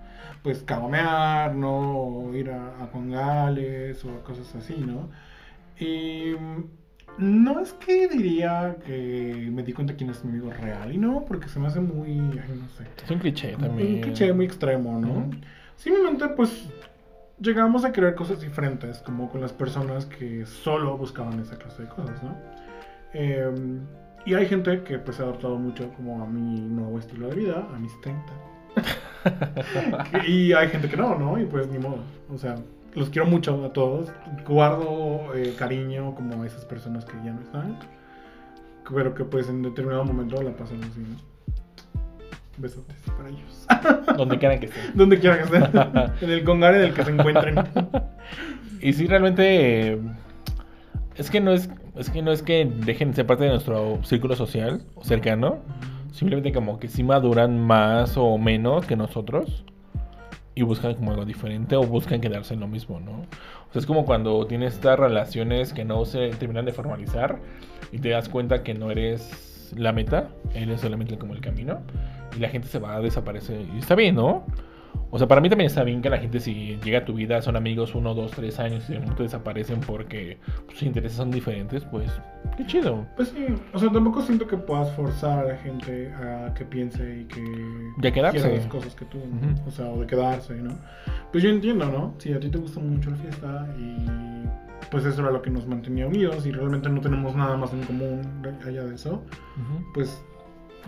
[0.43, 1.99] pues cagomear, ¿no?
[1.99, 5.09] O ir a, a Congales o cosas así, ¿no?
[5.79, 6.35] Y
[7.17, 11.23] no es que diría que me di cuenta quién es mi amigo real y no,
[11.25, 12.85] porque se me hace muy, ay, no sé.
[13.03, 13.95] Es un cliché también.
[13.95, 15.29] Un cliché muy extremo, ¿no?
[15.77, 16.69] Simplemente, pues,
[17.39, 21.89] llegamos a querer cosas diferentes, como con las personas que solo buscaban esa clase de
[21.89, 22.35] cosas, ¿no?
[23.13, 23.79] Eh,
[24.25, 27.35] y hay gente que, pues, se ha adaptado mucho como a mi nuevo estilo de
[27.35, 28.23] vida, a mis 30.
[30.27, 31.39] y hay gente que no, ¿no?
[31.39, 31.99] Y pues, ni modo.
[32.33, 32.55] O sea,
[32.93, 34.11] los quiero mucho a todos.
[34.47, 37.77] Guardo eh, cariño como a esas personas que ya no están.
[38.93, 41.17] Pero que, pues, en determinado momento la pasamos bien.
[42.57, 43.67] Besotes para ellos.
[44.17, 44.83] Donde quieran que estén.
[44.95, 45.63] Donde quiera que estén.
[46.21, 47.55] en el congar en el que se encuentren.
[48.81, 49.93] Y sí, realmente.
[49.93, 49.99] eh,
[51.15, 53.99] Es que no es, es que no es que dejen de ser parte de nuestro
[54.03, 55.59] círculo social o cercano.
[56.15, 59.65] Simplemente como que sí maduran más o menos que nosotros.
[60.55, 63.11] Y buscan como algo diferente o buscan quedarse en lo mismo, ¿no?
[63.11, 67.41] O sea, es como cuando tienes estas relaciones que no se terminan de formalizar
[67.91, 71.81] y te das cuenta que no eres la meta, eres solamente como el camino.
[72.33, 73.65] Y la gente se va a desaparecer.
[73.75, 74.45] Y está bien, ¿no?
[75.11, 77.41] O sea, para mí también está bien que la gente si llega a tu vida,
[77.41, 80.37] son amigos uno, dos, tres años y de momento desaparecen porque
[80.69, 82.11] sus intereses son diferentes, pues
[82.57, 83.05] qué chido.
[83.15, 87.21] Pues sí, o sea, tampoco siento que puedas forzar a la gente a que piense
[87.21, 87.43] y que
[88.01, 88.55] Ya quedarse.
[88.55, 89.51] las cosas que tú, ¿no?
[89.53, 89.67] Ujú.
[89.67, 90.75] o sea, o de quedarse, ¿no?
[91.31, 92.13] Pues yo entiendo, ¿no?
[92.17, 94.05] Si a ti te gusta mucho la fiesta y
[94.91, 97.83] pues eso era lo que nos mantenía unidos y realmente no tenemos nada más en
[97.83, 98.21] común
[98.65, 99.13] allá de eso,
[99.55, 99.85] Ujú.
[99.93, 100.23] pues,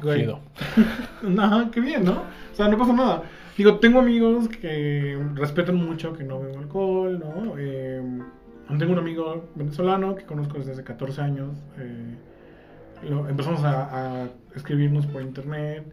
[0.02, 0.39] güey, Chido.
[1.39, 2.13] Ajá, qué bien, ¿no?
[2.13, 3.24] O sea, no pasa nada.
[3.58, 7.54] Digo, tengo amigos que respetan mucho que no bebo alcohol, ¿no?
[7.58, 8.02] Eh,
[8.78, 11.58] tengo un amigo venezolano que conozco desde hace 14 años.
[11.80, 12.15] eh,
[13.10, 15.84] lo- empezamos a, a escribirnos por internet.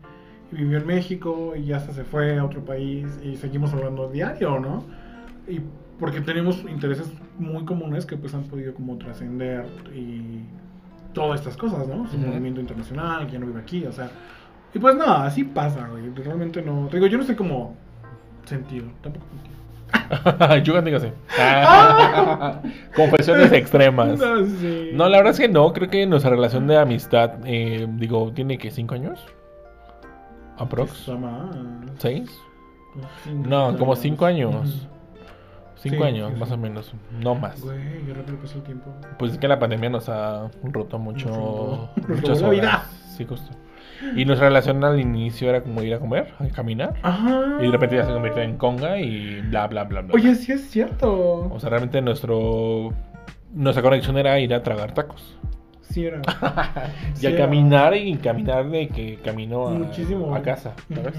[0.52, 4.08] Y vivió en México y ya hasta se fue a otro país y seguimos hablando
[4.10, 4.84] diario, ¿no?
[5.48, 5.60] Y
[5.98, 10.40] porque tenemos intereses muy comunes que pues han podido como trascender y
[11.12, 12.06] todas estas cosas, ¿no?
[12.08, 12.26] Su Ujú.
[12.26, 14.10] movimiento internacional, que ya no vive aquí, o sea.
[14.74, 16.10] Y pues nada, así pasa, güey.
[16.14, 16.88] Realmente no.
[16.88, 17.74] Te digo, yo no sé cómo
[18.44, 19.54] sentido, tampoco contigo.
[20.64, 21.08] Yo digo así.
[22.96, 24.18] Confesiones extremas.
[24.18, 24.90] No, sí.
[24.92, 25.72] No, la verdad es que no.
[25.72, 29.24] Creo que nuestra relación de amistad, eh, digo, tiene que cinco años.
[30.58, 31.10] Aprox.
[31.98, 32.28] ¿Seis?
[33.32, 34.88] No, como cinco años.
[35.76, 36.94] Cinco Sí, años, sí, más o menos.
[37.20, 37.60] No más.
[37.60, 38.90] Güey, qué rápido pasó el tiempo.
[39.18, 41.90] Pues es que la pandemia nos ha roto mucho.
[42.08, 42.90] Nos muchas horas.
[43.16, 43.54] Sí, justo.
[44.16, 46.94] Y nuestra relación al inicio era como ir a comer, a caminar.
[47.02, 47.58] Ajá.
[47.60, 50.14] Y de repente ya se convirtió en conga y bla, bla, bla, bla.
[50.14, 51.48] Oye, sí es cierto.
[51.52, 52.92] O sea, realmente nuestro.
[53.52, 55.36] Nuestra conexión era ir a tragar tacos.
[55.82, 56.20] sí era.
[57.14, 57.38] Y Sí a era.
[57.44, 60.34] caminar y caminar de que camino a, Muchísimo.
[60.34, 61.14] a casa, ¿sabes?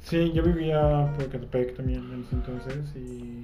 [0.00, 3.42] Sí, yo vivía por Catepec también en ese entonces y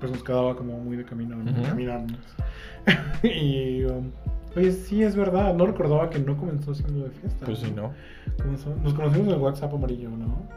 [0.00, 1.50] pues nos quedaba como muy de camino, ¿no?
[1.50, 1.62] Ujú.
[1.62, 2.18] caminarnos.
[3.22, 4.10] y um,
[4.56, 7.46] oye, sí es verdad, no recordaba que no comenzó siendo de fiesta.
[7.46, 7.92] Pues sí, ¿no?
[8.38, 10.48] Comenzó- nos conocimos en el WhatsApp amarillo, ¿no?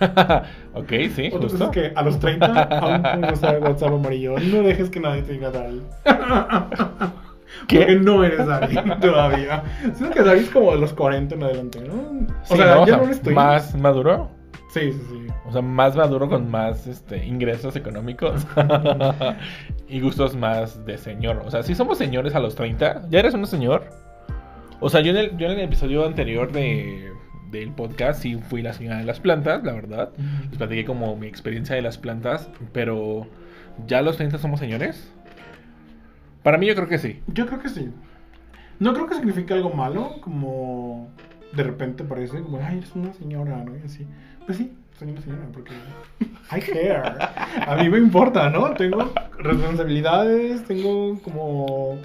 [0.78, 1.70] ok, sí, Otra justo.
[1.70, 4.38] que a los 30 aún puedes usar el WhatsApp amarillo.
[4.38, 5.80] No dejes que nadie te diga Dari.
[7.66, 7.78] ¿Qué?
[7.78, 9.62] Porque no eres Dari todavía.
[9.94, 11.94] Siento que Dari es como de los 40 en adelante, ¿no?
[11.94, 12.86] O Sí, sea, ¿no?
[12.86, 13.34] Ya no lo estoy.
[13.34, 14.30] Más maduro.
[14.72, 15.26] Sí, sí, sí.
[15.46, 18.46] O sea, más maduro con más este, ingresos económicos
[19.88, 21.42] y gustos más de señor.
[21.44, 23.90] O sea, si somos señores a los 30, ¿ya eres un señor?
[24.78, 27.10] O sea, yo en el, yo en el episodio anterior de,
[27.50, 30.10] del podcast sí fui la señora de las plantas, la verdad.
[30.48, 33.26] Les platiqué como mi experiencia de las plantas, pero
[33.88, 35.12] ¿ya a los 30 somos señores?
[36.44, 37.20] Para mí yo creo que sí.
[37.26, 37.90] Yo creo que sí.
[38.78, 41.10] No creo que signifique algo malo, como
[41.52, 43.76] de repente parece como, ay, eres una señora, ¿no?
[43.76, 44.06] Y así.
[44.46, 45.72] Pues sí, soy una señora, porque
[46.56, 47.02] I care.
[47.66, 48.72] A mí me importa, ¿no?
[48.74, 51.98] Tengo responsabilidades, tengo como,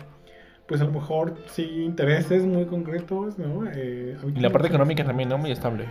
[0.67, 3.63] pues a lo mejor sí intereses muy concretos, ¿no?
[3.73, 5.37] Eh, Y la parte económica también, ¿no?
[5.37, 5.85] Muy estable.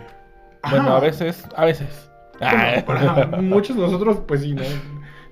[0.61, 0.75] Ajá.
[0.77, 2.09] Bueno, a veces, a veces.
[2.39, 2.83] Bueno, Ah.
[2.85, 4.63] para muchos de nosotros, pues sí, ¿no?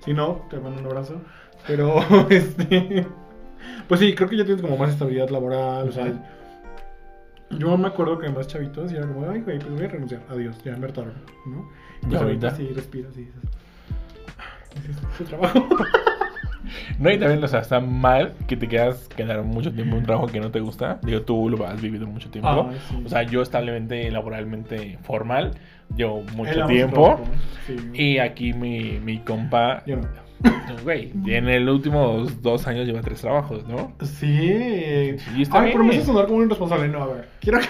[0.04, 1.20] Si no, te mando un abrazo.
[1.66, 1.98] Pero,
[2.30, 3.06] este.
[3.88, 5.88] Pues sí, creo que ya tienes como más estabilidad laboral.
[5.88, 6.06] O sea,
[7.58, 10.20] yo me acuerdo que más chavitos y era como, ay, güey, pues voy a renunciar.
[10.30, 11.14] Adiós, ya me hartaron,
[11.46, 11.68] ¿no?
[12.08, 12.50] Pues ahorita.
[12.54, 13.34] sí, respiras y dices,
[14.38, 14.42] "Ah,
[14.78, 15.66] ese es tu trabajo.
[16.98, 20.06] No, y también, o sea, está mal que te quedas quedar mucho tiempo en un
[20.06, 20.98] trabajo que no te gusta.
[21.02, 22.48] Digo, tú lo has vivido mucho tiempo.
[22.48, 23.02] Ah, sí.
[23.04, 25.50] O sea, yo establemente, laboralmente formal,
[25.94, 27.20] llevo mucho tiempo.
[27.66, 27.76] sí.
[27.92, 30.08] Y aquí mi, mi compa, Yo no.
[30.82, 33.94] Güey, en el últimos dos años lleva tres trabajos, ¿no?
[34.02, 35.16] Sí.
[35.36, 35.72] Y está Ay, bien.
[35.72, 36.88] pero me hace sonar como un irresponsable.
[36.88, 37.28] No, a ver.
[37.40, 37.66] Quiero que.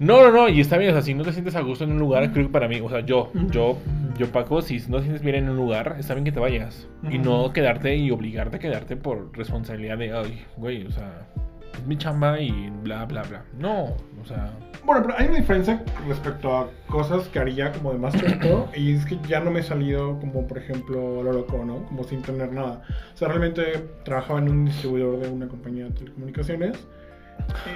[0.00, 1.92] No, no, no, y está bien, o sea, si no te sientes a gusto en
[1.92, 3.76] un lugar, creo que para mí, o sea, yo, yo,
[4.16, 6.88] yo, Paco, si no te sientes bien en un lugar, está bien que te vayas.
[7.10, 11.28] Y no quedarte y obligarte a quedarte por responsabilidad de, ay, güey, o sea,
[11.74, 13.42] es mi chamba y bla, bla, bla.
[13.58, 13.84] No,
[14.20, 14.52] o sea,
[14.84, 18.94] Bueno, pero hay una diferencia respecto a cosas que haría como de más tiempo y
[18.94, 21.84] es que ya no me he salido como por ejemplo lo loco, ¿no?
[21.86, 22.82] Como sin tener nada.
[23.14, 23.62] O sea, realmente
[24.04, 26.78] trabajaba en un distribuidor de una compañía de telecomunicaciones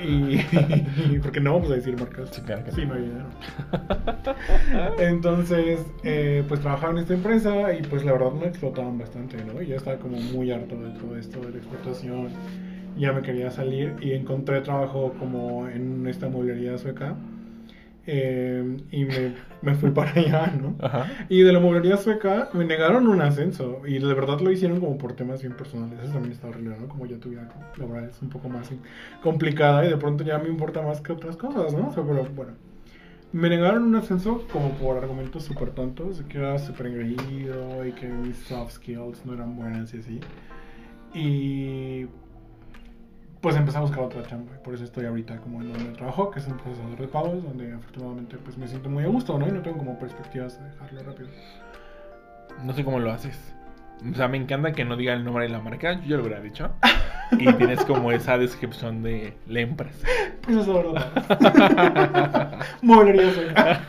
[0.04, 1.18] y...
[1.22, 2.30] porque no vamos a decir marcas.
[2.30, 2.72] Sí, claro que.
[2.72, 3.26] Sí, no hay dinero.
[4.98, 9.61] Entonces, eh, pues trabajaba en esta empresa y pues la verdad me explotaban bastante, ¿no?
[9.62, 12.28] Y ya estaba como muy harto de todo esto de la explotación.
[12.96, 17.16] Ya me quería salir y encontré trabajo como en esta mueblería sueca.
[18.07, 20.76] eh, y me, me fui para allá, ¿no?
[20.80, 21.16] ajá.
[21.28, 23.83] Y de la mueblería sueca me negaron un ascenso.
[23.87, 26.00] Y de verdad lo hicieron como por temas bien personales.
[26.02, 26.88] Eso también está horrible, ¿no?
[26.88, 28.70] Como ya tu vida laboral es un poco más
[29.22, 31.88] complicada y de pronto ya me importa más que otras cosas, ¿no?
[31.88, 32.52] O sea, pero bueno.
[33.33, 38.09] Me negaron un ascenso como por argumentos súper tontos, que era súper engreído y que
[38.09, 40.20] mis soft skills no eran buenas y así.
[41.12, 42.07] Y
[43.44, 44.54] pues empecé a buscar otra chamba.
[44.64, 47.74] Por eso estoy ahorita como en donde trabajo, que es un procesador de pagos, donde
[47.74, 49.46] afortunadamente pues me siento muy a gusto, ¿no?
[49.46, 51.28] Y no tengo como perspectivas de dejarlo rápido.
[52.62, 53.54] No sé cómo lo haces.
[54.11, 56.22] O sea, me encanta que no diga el nombre de la marca, yo ya lo
[56.22, 56.70] hubiera dicho.
[57.33, 60.07] Y tienes como esa descripción de la empresa.
[60.40, 61.00] Procesador de
[61.35, 62.66] pagos.
[62.80, 63.80] Mueblería sueca.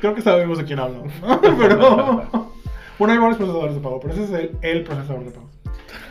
[0.00, 1.40] Creo que sabemos de quién hablamos, ¿no?
[1.58, 2.50] Pero...
[2.98, 5.59] Bueno, hay varios procesadores de pago, pero ese es el, el procesador de pagos.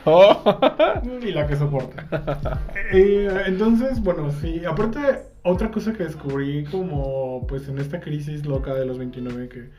[0.05, 0.59] Oh.
[1.21, 2.59] Y la que soporta.
[2.91, 4.63] Eh, entonces, bueno, sí.
[4.65, 4.99] Aparte,
[5.43, 9.69] otra cosa que descubrí como pues en esta crisis loca de los 29 que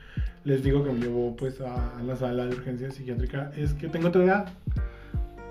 [0.45, 4.11] les digo que me llevó pues a, la sala de urgencia psiquiátrica es que tengo
[4.11, 4.45] TDA.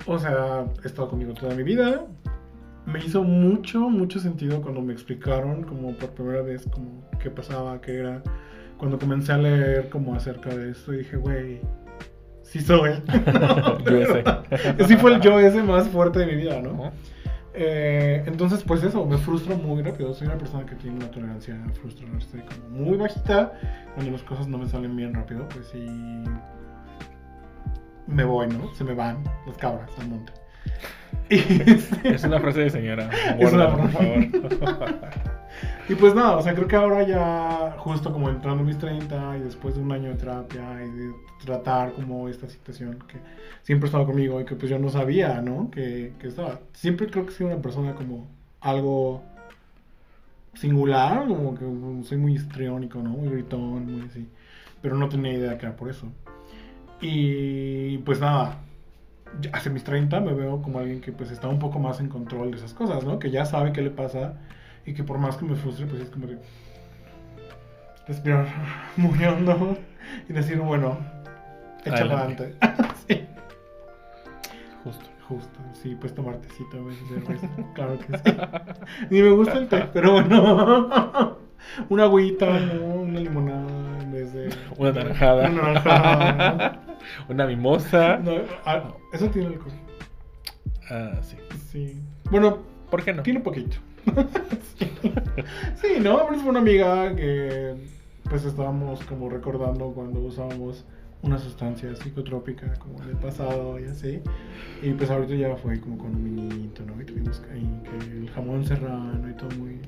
[0.07, 2.07] O sea, he estado conmigo toda mi vida.
[2.87, 7.81] Me hizo mucho, mucho sentido cuando me explicaron como por primera vez como qué pasaba,
[7.81, 8.23] qué era.
[8.79, 11.61] Cuando comencé a leer como acerca de esto dije, güey,
[12.51, 13.03] sí soy.
[13.85, 14.25] Yo ese.
[14.87, 16.91] Sí fue el yo ese más fuerte de mi vida, ¿no?
[17.55, 20.13] Eh, entonces, pues eso, me frustro muy rápido.
[20.15, 23.53] Soy una persona que tiene una tolerancia a frustrarse como muy bajita.
[23.95, 25.87] Cuando las cosas no me salen bien rápido, pues sí.
[28.07, 28.73] Me voy, ¿no?
[28.75, 30.33] Se me van las cabras al monte.
[31.29, 31.37] Y,
[32.05, 33.11] Es una frase de señora.
[33.39, 33.51] Por
[33.91, 34.29] favor.
[35.89, 39.39] y pues nada, o sea, creo que ahora ya, justo como entrando en mis 30
[39.39, 41.13] y después de un año de terapia y de
[41.45, 43.19] tratar como esta situación que
[43.63, 45.71] siempre estaba conmigo y que pues yo no sabía, ¿no?
[45.71, 46.61] Que, que estaba.
[46.73, 48.27] Siempre creo que soy una persona como
[48.61, 49.23] algo
[50.55, 51.65] singular, como que
[52.07, 53.11] soy muy histriónico, ¿no?
[53.11, 54.29] Muy gritón, muy así.
[54.83, 56.09] Pero no tenía idea que era por eso.
[57.01, 58.59] Y pues nada,
[59.53, 62.51] hacia mis 30 me veo como alguien que pues está un poco más en control
[62.51, 63.19] de esas cosas, ¿no?
[63.19, 64.35] Que ya sabe qué le pasa
[64.85, 66.39] y que por más que me frustre, pues es como de
[68.07, 68.47] respirar
[68.97, 69.79] muy hondo
[70.29, 70.99] y decir, bueno,
[71.87, 72.55] adelante.
[73.09, 73.27] sí,
[74.85, 75.05] Justo.
[75.29, 78.37] justo, sí, pues tomar tecito a veces, cerveza, claro que sí.
[79.11, 81.37] Ni me gusta el té, pero bueno,
[81.89, 82.95] una agüita, ¿no?
[83.03, 84.51] Una limonada en vez de...
[84.77, 85.51] Una naranjada.
[85.51, 86.81] Una naranjada,
[87.29, 88.17] Una mimosa.
[88.25, 88.33] ¿no?
[88.65, 89.73] Ah, eso tiene alcohol.
[90.91, 91.37] Ah, sí.
[91.71, 91.97] Sí.
[92.31, 92.59] Bueno,
[92.91, 93.23] ¿Por qué no?
[93.23, 93.77] tiene poquito.
[94.77, 94.91] sí.
[95.77, 96.27] sí, ¿no?
[96.27, 97.75] Pero es una amiga que
[98.29, 100.85] pues estábamos como recordando cuando usábamos
[101.23, 104.21] una sustancia psicotrópica como en el pasado y así.
[104.83, 107.01] Y pues ahorita ya fue como con un vinito, ¿no?
[107.01, 109.81] Y tuvimos ahí que el jamón serrano y todo muy...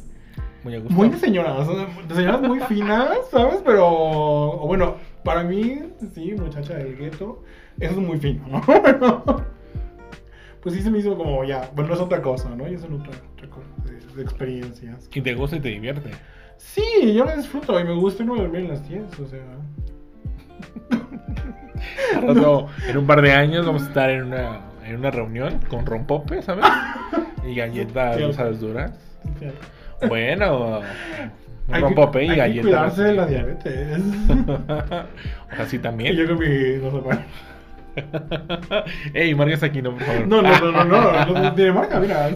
[0.65, 0.79] Muy.
[0.81, 1.67] Muy de señoras,
[2.09, 3.61] de señoras muy finas, ¿sabes?
[3.65, 5.81] Pero, bueno, para mí,
[6.15, 7.43] sí, muchacha del gueto,
[7.81, 8.63] eso es muy fino, ¿no?
[10.63, 12.69] pues sí se me hizo como ya, bueno, es otra cosa, ¿no?
[12.69, 15.09] Y es otra, otra cosa de, de experiencias.
[15.13, 16.11] Y te gusta y te divierte.
[16.59, 19.41] Sí, yo la disfruto y me gusta no dormir en las 10, o sea.
[22.21, 25.85] Rato, en un par de años vamos a estar en una, en una reunión con
[25.87, 26.65] rompope, ¿sabes?
[27.45, 28.57] Y galletas Sí.
[28.61, 28.93] duras.
[29.41, 29.47] sí.
[30.09, 30.81] Bueno,
[31.69, 32.63] Hay que- rompope y hay que galletas.
[32.65, 33.99] cuidarse de la diabetes.
[35.53, 36.15] o sea, sí y también.
[36.17, 36.77] yo con mi.
[36.83, 37.23] No bueno.
[39.15, 40.27] Ey, marques aquí, no, por favor.
[40.27, 42.31] No, no, no, no, no, no, no tiene marca, mira.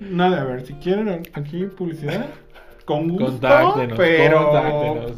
[0.00, 2.26] Nada, a ver, si quieren aquí publicidad,
[2.84, 4.44] con gusto, Contáctenos, pero...
[4.50, 5.12] contáctenos.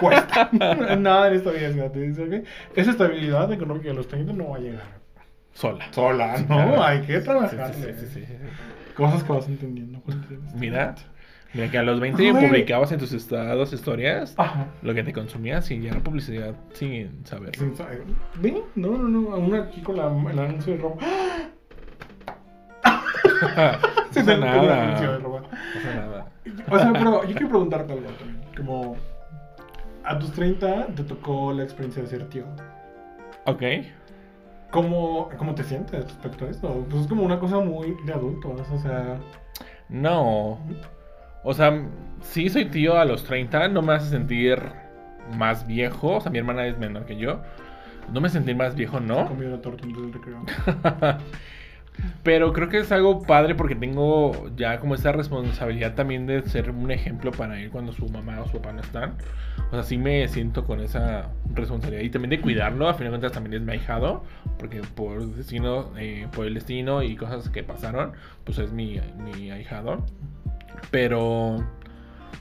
[0.00, 0.50] cuesta.
[0.96, 2.32] Nada en esta vida es gratis, ¿ok?
[2.74, 4.84] Esa estabilidad económica de los 30 no va a llegar.
[5.52, 5.86] Sola.
[5.90, 6.46] Sola, ¿no?
[6.46, 6.82] Claro.
[6.82, 7.74] Hay que trabajar.
[7.74, 8.34] sí, sí, sí, sí, sí.
[8.96, 10.00] Cosas que vas entendiendo.
[10.54, 10.94] Mira,
[11.52, 12.32] mira que a los 20 Ay.
[12.48, 14.68] publicabas en tus estados historias Ajá.
[14.82, 17.54] lo que te consumías y ya era publicidad sin saber.
[17.56, 18.04] Sin saber.
[18.40, 18.62] ¿Ven?
[18.74, 19.34] No, no, no.
[19.34, 21.04] Aún aquí con la, el anuncio de ropa.
[23.36, 23.54] no
[24.14, 25.40] pasa el anuncio de ropa.
[25.40, 26.26] No pasa nada.
[26.70, 28.40] O sea, pero yo quiero preguntarte algo también.
[28.56, 28.96] Como
[30.04, 32.44] a tus 30 te tocó la experiencia de ser tío.
[33.44, 33.62] Ok.
[34.70, 36.86] ¿Cómo, cómo te sientes respecto a eso?
[36.90, 38.60] Pues es como una cosa muy de adultos.
[38.72, 39.18] O sea,
[39.88, 40.58] No.
[41.44, 41.86] O sea,
[42.20, 44.60] sí soy tío a los 30, no me hace sentir
[45.36, 46.16] más viejo.
[46.16, 47.40] O sea, mi hermana es menor que yo.
[48.12, 49.26] No me sentí más viejo, ¿no?
[49.26, 50.42] comí una torta antes del recreo.
[52.22, 56.70] Pero creo que es algo padre porque tengo ya como esa responsabilidad también de ser
[56.70, 59.14] un ejemplo para él cuando su mamá o su papá no están.
[59.70, 62.88] O sea, sí me siento con esa responsabilidad y también de cuidarlo.
[62.88, 64.24] A final de cuentas también es mi ahijado
[64.58, 68.12] porque por destino, eh, por el destino y cosas que pasaron,
[68.44, 70.04] pues es mi, mi ahijado.
[70.90, 71.64] Pero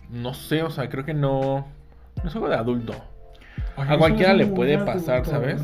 [0.10, 1.68] no sé, o sea, creo que no,
[2.24, 3.14] no es algo de adulto.
[3.78, 5.61] Ay, A cualquiera le puede pasar, ¿sabes?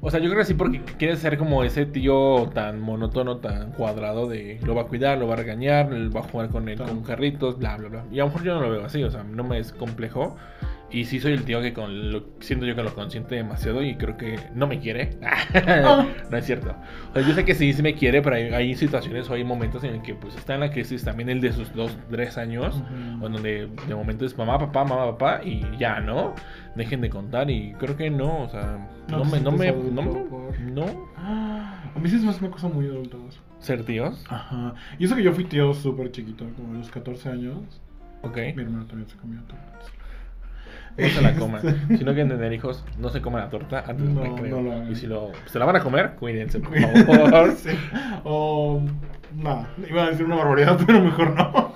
[0.00, 3.72] O sea, yo creo que sí porque quiere ser como ese tío tan monótono, tan
[3.72, 6.76] cuadrado de lo va a cuidar, lo va a regañar, va a jugar con él
[6.76, 6.92] Claro.
[6.92, 8.04] con carritos, bla, bla, bla.
[8.10, 10.36] Y a lo mejor yo no lo veo así, o sea, no me es complejo.
[10.92, 13.94] Y sí soy el tío que con lo, siento yo que lo consiente demasiado y
[13.96, 15.16] creo que no me quiere.
[16.30, 16.74] no es cierto.
[17.10, 19.44] O sea, yo sé que sí, sí me quiere, pero hay, hay situaciones o hay
[19.44, 22.36] momentos en el que pues está en la crisis también el de sus dos, tres
[22.38, 26.34] años, en donde de momento es mamá, papá, mamá, papá y ya, ¿no?
[26.74, 30.02] Dejen de contar y creo que no, o sea, No me, no me, no, adulto
[30.02, 33.16] me- por- no, Ah, A mí sí me hace una cosa muy adulta.
[33.60, 34.74] ser tíos, Ajá.
[34.98, 37.80] Y eso que yo fui tío súper chiquito, como a los 14 años.
[38.22, 39.92] ok, Mi hermano también se comió tortas.
[41.00, 41.62] No se la coman.
[41.98, 44.56] Si no quieren tener hijos, no se coman la torta antes No, del recreo.
[44.56, 44.90] no lo hagan.
[44.92, 47.52] y si lo, se la van a comer, cuídense, por favor.
[47.56, 47.70] Sí.
[48.24, 48.80] O.
[49.36, 51.72] Nada, iba a decir una barbaridad, pero mejor no.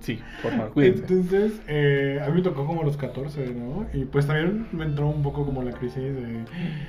[0.00, 1.00] Sí, por favor, cuídense.
[1.12, 3.86] Entonces, eh, a mí me tocó como los 14, ¿no?
[3.92, 6.42] Y pues también me entró un poco como la crisis de.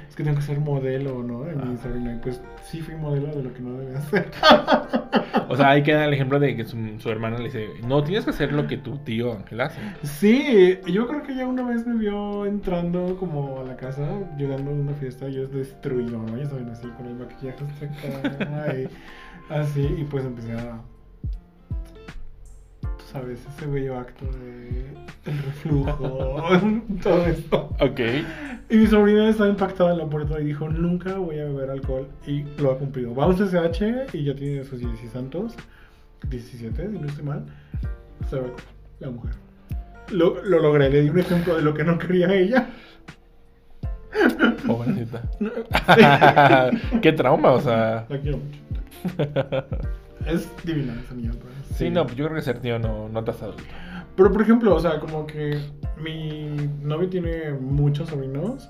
[0.09, 1.45] Es que tengo que ser modelo, ¿no?
[1.47, 1.84] En mi Ah.
[1.84, 2.16] sobrina.
[2.16, 4.32] Y pues sí fui modelo de lo que no debía hacer.
[5.49, 8.24] O sea, ahí queda el ejemplo de que su, su hermana le dice, no, tienes
[8.24, 9.82] que hacer lo que tu tío Ángel hace.
[10.03, 14.07] Sí, yo creo que ya una vez me vio entrando como a la casa,
[14.38, 16.38] llegando a una fiesta, yo destruido, ¿no?
[16.38, 18.88] Ya saben, así, con el maquillaje hasta acá, y
[19.53, 20.80] así, y pues empecé a...
[23.12, 24.86] Sabes, ese bello acto de...
[25.26, 26.38] el reflujo,
[27.03, 27.76] todo esto.
[27.82, 27.99] Ok.
[28.70, 32.07] Y mi sobrina estaba impactada en la puerta y dijo, nunca voy a beber alcohol,
[32.26, 33.14] y lo ha cumplido.
[33.14, 35.55] Vamos a SH y ya tiene sus 16 santos,
[36.30, 37.45] 17, si no estoy mal,
[38.30, 38.53] se ve
[38.99, 39.34] la mujer.
[40.09, 42.70] Lo, lo logré, le di un ejemplo de lo que no quería ella.
[44.66, 45.22] Pobrecita.
[47.01, 48.05] Qué trauma, o sea.
[48.07, 48.62] La quiero mucho.
[50.28, 51.32] Es divina esa niña.
[51.39, 51.53] pues.
[51.78, 53.63] Sí, no, yo creo que ser tío no, no te hace adulto.
[54.15, 55.59] Pero por ejemplo, o sea, como que
[55.97, 58.69] mi novio tiene muchos sobrinos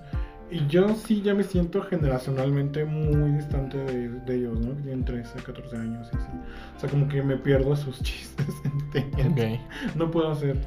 [0.52, 4.76] y yo sí ya me siento generacionalmente muy distante de, de ellos, ¿no?
[4.76, 6.28] Que tienen 13, 14 años y así.
[6.76, 8.46] O sea, como que me pierdo sus chistes.
[8.94, 9.60] ¿entiendes?
[9.62, 9.96] Ok.
[9.96, 10.58] No puedo hacer.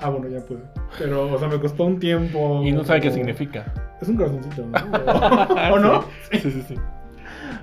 [0.00, 0.60] Ah, bueno, ya puedo.
[0.98, 2.60] Pero, o sea, me costó un tiempo.
[2.64, 3.72] Y no sabe qué como- significa.
[4.02, 4.78] Es un corazoncito, ¿no?
[5.70, 6.04] ¿O, o no?
[6.30, 6.74] Sí, sí, sí.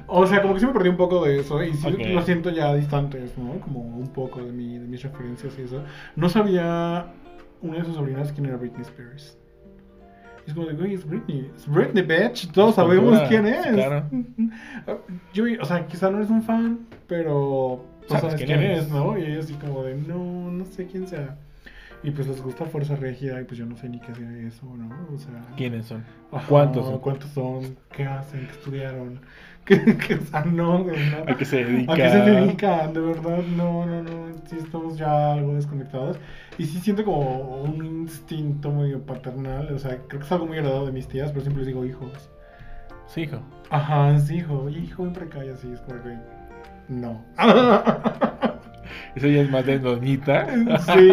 [0.08, 2.00] O sea, como que sí me perdí un poco de eso y sí Ok.
[2.14, 3.60] lo siento ya distantes, ¿no?
[3.62, 5.84] Como un poco de, mi, de mis referencias y eso.
[6.16, 7.08] No sabía
[7.62, 9.38] una de sus sobrinas quién era Britney Spears.
[10.46, 11.52] Y es como de, güey, es Britney.
[11.56, 12.52] Es Britney, bitch.
[12.52, 13.68] Todos Es sabemos cultura, quién es.
[13.68, 14.06] claro.
[15.34, 18.80] Yo, o sea, quizá no eres un fan, pero tú Sabes quién quién, es.
[18.86, 19.18] es, ¿no?
[19.18, 21.38] Y ella así como de, no, no sé quién sea.
[22.04, 24.66] Y pues les gusta Fuerza Régida y pues yo no sé ni qué sea eso,
[24.76, 24.90] ¿no?
[25.14, 25.46] O sea...
[25.56, 26.04] ¿Quiénes son?
[26.32, 26.98] Ajá, ¿Cuántos son?
[26.98, 27.78] ¿Cuántos son?
[27.96, 28.48] ¿Qué hacen?
[28.48, 29.20] ¿Qué estudiaron?
[29.66, 31.32] ¿Qué, qué, o sea, no, güey, no.
[31.32, 31.94] ¿A qué se dedica?
[31.94, 32.94] ¿A qué se dedican?
[32.94, 34.32] De verdad, no, no, no.
[34.46, 36.18] Sí estamos ya algo desconectados.
[36.58, 39.72] Y sí siento como un instinto medio paternal.
[39.74, 41.86] O sea, creo que es algo muy agradable de mis tías, pero siempre les digo
[41.86, 42.30] hijos.
[43.08, 43.40] Sí, hijo.
[43.70, 44.70] Ajá, sí, hijo.
[44.70, 45.72] Hijo, ven para acá y así.
[45.72, 46.18] Es como que...
[46.90, 47.22] No.
[49.16, 50.48] Eso ya es más de doñita.
[50.80, 51.10] sí.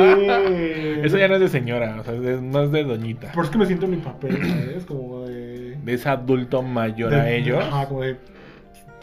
[1.03, 3.33] Eso ya no es de señora, o sea, es más de doñita.
[3.33, 4.85] Por eso que me siento en mi papel, ¿sabes?
[4.85, 5.77] Como de...
[5.85, 7.65] De ese adulto mayor de- a ellos.
[7.65, 8.17] Ajá, como de...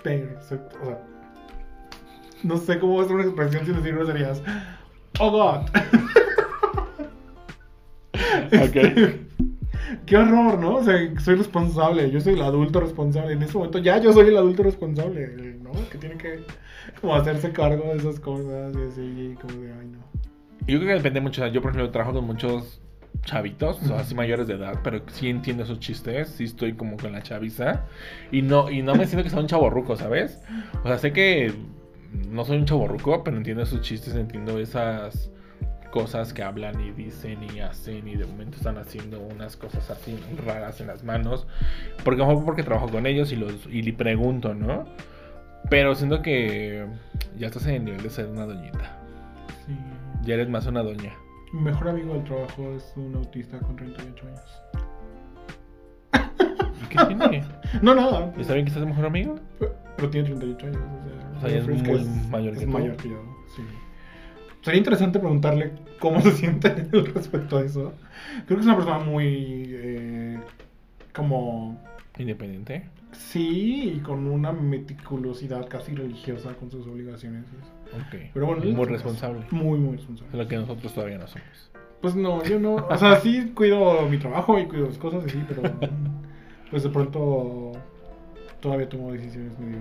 [0.05, 1.01] pero, o sea,
[2.43, 4.41] no sé cómo hacer una expresión sin decir groserías.
[5.19, 5.65] Oh God.
[8.51, 9.25] Este,
[10.05, 10.75] Qué horror, ¿no?
[10.75, 13.33] O sea, soy responsable, yo soy el adulto responsable.
[13.33, 15.71] En ese momento ya yo soy el adulto responsable, ¿no?
[15.91, 16.43] Que tiene que
[17.01, 19.99] como hacerse cargo de esas cosas y así, como de, ay, no.
[20.67, 21.45] Yo creo que depende mucho.
[21.47, 22.81] yo, por ejemplo, trabajo con muchos
[23.23, 26.97] chavitos, o sea, así mayores de edad, pero sí entiendo esos chistes, sí estoy como
[26.97, 27.83] con la chaviza
[28.31, 30.41] y no y no me siento que sea un chaborruco, ¿sabes?
[30.83, 31.53] O sea, sé que
[32.29, 35.31] no soy un chaborruco, pero entiendo esos chistes, entiendo esas
[35.91, 40.19] cosas que hablan y dicen y hacen y de momento están haciendo unas cosas así
[40.45, 41.47] raras en las manos,
[42.03, 44.85] porque a lo mejor porque trabajo con ellos y los y le pregunto, ¿no?
[45.69, 46.85] Pero siento que
[47.37, 48.99] ya estás en el nivel de ser una doñita.
[49.65, 49.73] Sí.
[50.23, 51.13] Ya eres más una doña.
[51.55, 54.41] Mi mejor amigo del trabajo es un autista con 38 años.
[56.83, 57.43] ¿Y qué tiene?
[57.81, 58.33] No, nada.
[58.37, 59.35] ¿Está bien que seas mejor amigo?
[59.97, 60.77] Pero tiene 38 años.
[60.77, 62.71] O sea, O sea, es muy mayor es que tú.
[62.71, 63.21] mayor que yo.
[63.55, 63.61] Sí.
[64.61, 67.93] Sería interesante preguntarle cómo se siente respecto a eso.
[68.45, 69.65] Creo que es una persona muy.
[69.69, 70.39] eh,
[71.13, 71.81] como.
[72.17, 72.89] Independiente.
[73.17, 77.45] Sí, y con una meticulosidad casi religiosa con sus obligaciones.
[77.53, 77.97] y eso.
[78.07, 78.31] Ok.
[78.33, 79.45] Pero bueno, muy es responsable.
[79.51, 80.37] Muy, muy Es responsable.
[80.37, 81.71] lo que nosotros todavía no somos.
[82.01, 82.75] Pues no, yo no.
[82.75, 85.61] O sea, sí cuido mi trabajo y cuido las cosas y sí, pero.
[86.71, 87.71] Pues de pronto.
[88.59, 89.79] Todavía tomo decisiones medio.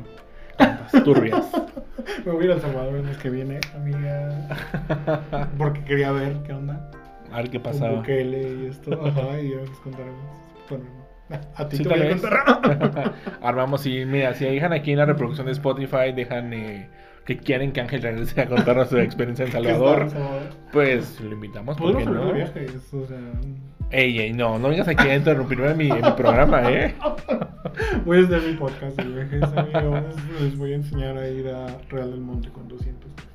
[1.05, 1.51] Turbias.
[2.27, 5.49] Me voy a ir a El Salvador el mes que viene, amiga.
[5.59, 6.91] Porque quería ver qué onda.
[7.33, 7.97] A ver qué Con pasaba.
[7.97, 8.93] Bukele y esto.
[9.05, 10.21] Ajá, y ya les contaremos.
[10.69, 11.04] Bueno, no.
[11.57, 12.21] A ti Sí, te tal voy a vez.
[12.23, 13.15] contar.
[13.43, 16.89] Armamos y mira, si dejan aquí en la reproducción de Spotify, dejan eh,
[17.25, 20.09] que quieren que Ángel regrese a contarnos su experiencia en Salvador,
[20.73, 21.77] pues lo invitamos.
[21.77, 22.33] ¿por qué Podemos no?
[22.33, 23.19] viajes, o sea.
[23.91, 26.95] Ey, ey, no, no vengas aquí a interrumpirme en mi, mi programa, ¿eh?
[28.05, 30.01] Voy a hacer mi podcast de viajes, amigos.
[30.41, 33.31] Les voy a enseñar a ir a Real del Monte con 200 pesos.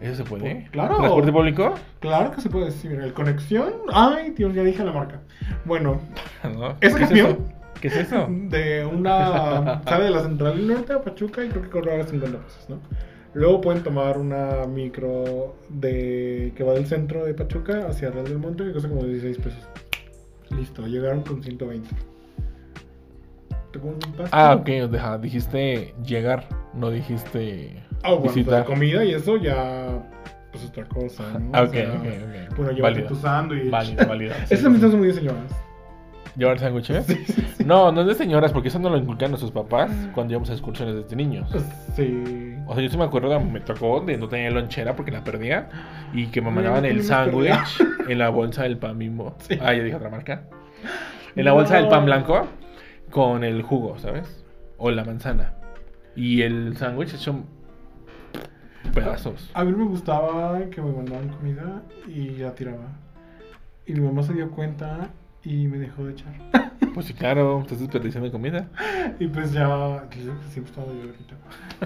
[0.00, 0.68] ¿Eso se puede?
[0.72, 0.96] Claro.
[0.96, 1.74] ¿Transporte público?
[2.00, 2.92] Claro que se puede decir.
[2.92, 3.72] El conexión.
[3.92, 5.20] Ay, Dios, ya dije la marca.
[5.64, 6.00] Bueno,
[6.42, 6.76] ¿No?
[6.80, 7.26] ¿Ese ¿Qué es camión?
[7.30, 7.38] eso?
[7.80, 8.26] ¿Qué es eso?
[8.28, 9.82] de una.
[9.84, 12.78] sale de la central del norte a Pachuca y creo que cobra 50 pesos, ¿no?
[13.34, 18.38] Luego pueden tomar una micro de que va del centro de Pachuca hacia Real del
[18.38, 19.68] Monte que cuesta como 16 pesos.
[20.50, 21.88] Listo, llegaron con 120.
[23.72, 23.98] ¿Te un?
[24.32, 30.02] Ah, ok, deja, dijiste llegar, no dijiste Ah, bueno, pues, la comida y eso ya.
[30.50, 31.50] Pues otra cosa, ¿no?
[31.52, 32.56] Ah, O ok, sea, ok, ok.
[32.56, 33.08] Bueno, llévate Válido.
[33.08, 33.70] tu sándwich.
[33.70, 34.34] Válido, válido.
[34.46, 34.62] Sí, sí.
[34.62, 35.64] son muy de señoras.
[36.36, 37.06] ¿Llevar sándwiches?
[37.06, 37.64] Sí, sí, sí.
[37.64, 40.52] No, no es de señoras, porque eso no lo inculcan nuestros papás cuando íbamos a
[40.54, 41.50] excursiones desde niños.
[41.94, 42.54] Sí.
[42.66, 45.68] O sea, yo sí me acuerdo, me tocó de no tener lonchera porque la perdía
[46.14, 48.98] y que me mandaban el sándwich en la bolsa del pan.
[49.40, 49.58] Sí.
[49.60, 50.44] Ah, ya dije otra marca.
[51.36, 52.46] En la bolsa del pan blanco
[53.10, 54.44] con el jugo, ¿sabes?
[54.78, 55.54] O la manzana.
[56.16, 57.44] Y el sándwich hecho
[58.90, 59.50] pedazos.
[59.54, 62.86] A mí me gustaba que me mandaban comida y la tiraba.
[63.86, 65.10] Y mi mamá se dio cuenta
[65.44, 66.32] y me dejó de echar.
[66.94, 68.68] Pues sí, claro, estás desperdiciando comida.
[69.18, 70.06] Y pues ya,
[70.50, 71.08] siempre estaba yo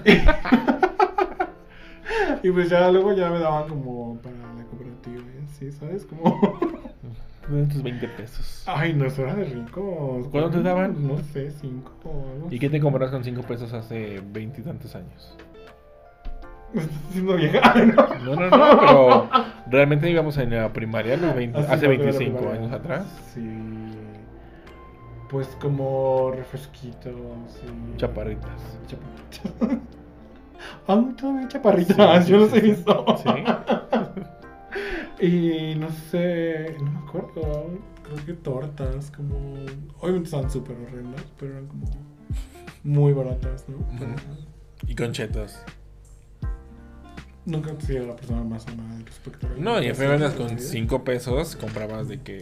[2.43, 6.05] y pues ya luego ya me daban como para la cooperativa y así, ¿sabes?
[6.05, 6.59] Como...
[7.71, 8.63] Tus 20 pesos.
[8.65, 10.27] Ay, no, eso era de rico.
[10.29, 11.07] ¿Cuánto te daban?
[11.07, 12.47] No sé, cinco o algo.
[12.51, 15.37] ¿Y qué te compras con 5 pesos hace veintitantos años?
[16.73, 17.73] Me estás haciendo vieja.
[18.23, 18.35] No.
[18.35, 19.29] No, no, no, pero
[19.69, 22.61] realmente íbamos en la primaria los 20 Así hace fue la 25 primaria.
[22.61, 23.05] años atrás.
[23.33, 23.49] Sí.
[25.29, 27.13] Pues como refresquitos
[27.63, 27.97] y...
[27.97, 28.77] Chaparritas.
[28.87, 29.81] Chaparritas.
[30.87, 33.05] Aún todavía chaparritas, Sí, yo sí, los he sí, visto.
[33.17, 33.29] sí.
[35.25, 37.69] y no sé, no me acuerdo.
[38.03, 39.35] Creo que tortas, como.
[39.99, 41.85] Obviamente estaban súper horrendas, pero eran como
[42.83, 43.77] muy baratas, ¿no?
[44.87, 45.59] Y con chetos.
[47.47, 50.67] Nunca he sido la persona más amada respecto a No, y en vendas con ¿sí?
[50.67, 52.41] 5 pesos comprabas de que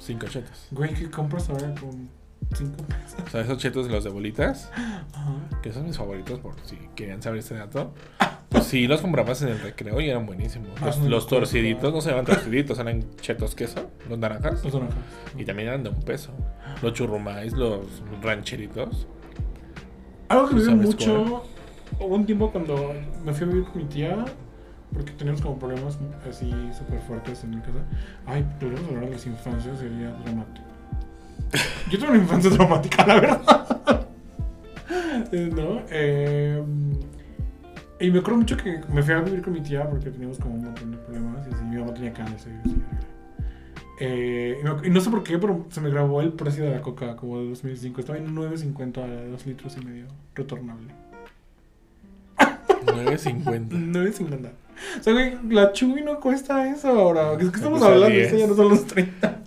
[0.00, 0.68] 5 chetos.
[0.70, 2.08] Güey, ¿qué compras ahora con
[2.54, 3.20] 5 pesos?
[3.26, 5.34] O sea, esos chetos de los de bolitas, Ajá.
[5.62, 7.92] que son mis favoritos por si querían saber este dato.
[8.48, 10.70] Pues sí, los comprabas en el recreo y eran buenísimos.
[10.80, 14.64] Ah, Los, torciditos no se llaman torciditos, eran chetos queso, los naranjas.
[14.64, 14.96] Los naranjas.
[15.36, 16.30] Y también eran de un peso.
[16.80, 17.80] Los churrumais, los
[18.22, 19.06] rancheritos.
[20.28, 21.44] Algo que ¿Tú me mucho.
[22.00, 22.94] Hubo un tiempo cuando
[23.24, 24.24] me fui a vivir con mi tía,
[24.96, 27.78] porque teníamos como problemas así súper fuertes en mi casa.
[28.26, 30.66] Ay, deberíamos hablar de las infancias, sería dramático.
[31.90, 34.06] Yo tuve una infancia dramática, la verdad.
[35.32, 35.82] Eh, ¿No?
[35.90, 36.62] Eh,
[38.00, 40.54] y me acuerdo mucho que me fui a vivir con mi tía porque teníamos como
[40.54, 42.82] un montón de problemas y así mi mamá tenía cáncer y así.
[43.98, 47.16] Eh, y no sé por qué, pero se me grabó el precio de la coca
[47.16, 48.00] como de 2005.
[48.00, 50.92] Estaba en 9.50 a 2 litros y medio, retornable.
[52.38, 53.68] 9.50.
[53.70, 54.65] 9.50.
[54.98, 57.32] O sea, güey, la Chubi no cuesta eso ahora.
[57.34, 58.28] Es que estamos hablando, 10.
[58.28, 59.40] eso ya no son los 30.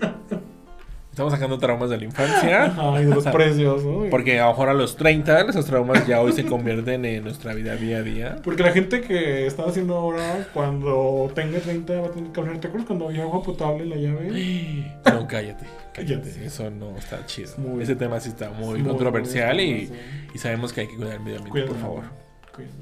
[1.11, 2.73] Estamos sacando traumas de la infancia.
[2.77, 4.05] Ay, de los precios, ¿no?
[4.09, 7.53] Porque a lo mejor a los 30 esos traumas ya hoy se convierten en nuestra
[7.53, 8.35] vida día a día.
[8.41, 12.59] Porque la gente que está haciendo ahora, cuando tenga 30, va a tener que hablar.
[12.59, 14.93] ¿Te acuerdas cuando había agua potable en la llave?
[15.13, 15.65] No, cállate.
[15.93, 16.21] Cállate.
[16.29, 16.45] Cállate.
[16.45, 17.51] Eso no está chido.
[17.57, 19.91] muy- Ese tema sí está muy controversial muy
[20.33, 22.03] y, sabemos que hay que cuidar el medio ambiente, por favor.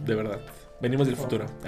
[0.05, 0.39] De verdad.
[0.81, 1.45] Venimos del futuro.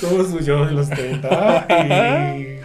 [0.00, 1.66] Somos su yo de los 30.
[1.68, 2.60] Ay.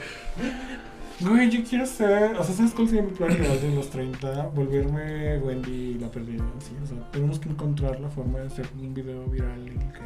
[1.19, 2.35] Güey, yo quiero ser.
[2.37, 4.49] O sea, ¿sabes cuál sería mi plan real de los 30?
[4.53, 6.43] Volverme Wendy la perdida.
[6.59, 6.71] ¿sí?
[6.83, 9.99] O sea, tenemos que encontrar la forma de hacer un video viral en el que.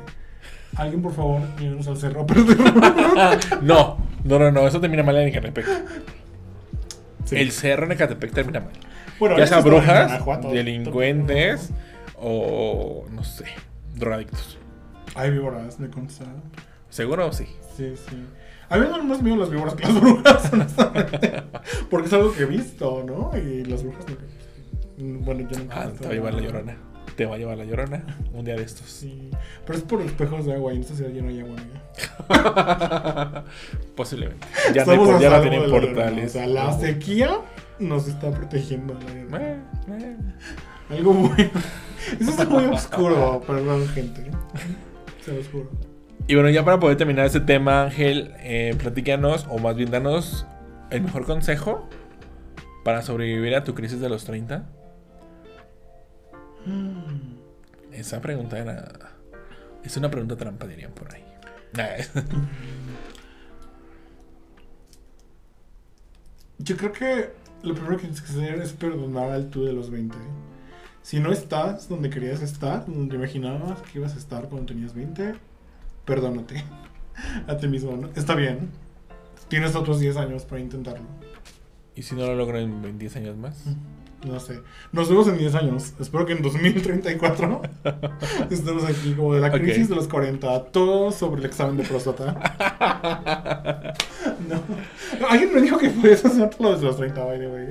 [0.75, 2.71] Alguien, por favor, llévenos al cerro a perderlo.
[3.61, 4.67] no, no, no, no.
[4.67, 5.65] Eso termina mal en Ecatepec.
[7.25, 7.35] Sí.
[7.35, 8.73] El cerro en Ecatepec termina mal.
[9.19, 11.71] Bueno, ya sea brujas, delincuentes
[12.19, 13.45] o no sé,
[13.97, 14.57] drogadictos.
[15.15, 16.25] Hay víboras, me consta.
[16.89, 17.31] ¿Seguro?
[17.33, 17.45] Sí.
[17.75, 18.23] Sí, sí.
[18.69, 21.43] A mí me dan más miedo las víboras que las brujas, honestamente.
[21.89, 23.31] Porque es algo que he visto, ¿no?
[23.37, 24.05] Y las brujas
[24.97, 25.19] no.
[25.19, 26.77] Bueno, yo no Ah, te va a llevar la llorona.
[27.15, 28.89] Te va a llevar la llorona un día de estos.
[28.89, 29.31] Sí.
[29.65, 31.55] Pero es por espejos de agua y en esta ciudad ya no hay agua.
[33.95, 34.45] Posiblemente.
[34.73, 36.25] Ya no, hay ya no tienen portales.
[36.25, 37.39] O sea, la sequía
[37.79, 38.93] nos está protegiendo.
[38.93, 39.37] la.
[39.39, 39.59] Eh,
[39.99, 40.17] eh.
[40.89, 41.49] Algo muy.
[42.19, 44.31] Eso está muy oscuro, perdón, gente.
[45.23, 45.69] Se los juro.
[46.27, 50.45] Y bueno, ya para poder terminar este tema, Ángel, eh, platícanos, o más bien danos
[50.89, 51.87] el mejor consejo
[52.83, 54.67] para sobrevivir a tu crisis de los 30.
[57.91, 59.13] Esa pregunta era.
[59.83, 61.23] Es una pregunta trampa, dirían por ahí.
[66.59, 67.29] Yo creo que
[67.63, 70.17] lo primero que tienes que hacer es perdonar al tú de los 20.
[71.07, 75.35] Si no estás donde querías estar, donde imaginabas que ibas a estar cuando tenías 20,
[76.03, 76.65] perdónate
[77.47, 77.95] a ti mismo.
[77.95, 78.09] ¿no?
[78.13, 78.71] Está bien.
[79.47, 81.05] Tienes otros 10 años para intentarlo.
[81.95, 83.63] ¿Y si no lo logro en 20 10 años más?
[84.27, 84.59] No sé.
[84.91, 85.93] Nos vemos en 10 años.
[85.97, 87.61] Espero que en 2034
[88.51, 90.61] estemos aquí como de la crisis de los 40.
[90.73, 93.95] Todo sobre el examen de próstata.
[94.47, 94.61] No.
[95.27, 97.67] Alguien me dijo que podías hacer lo desde los 30, by the way.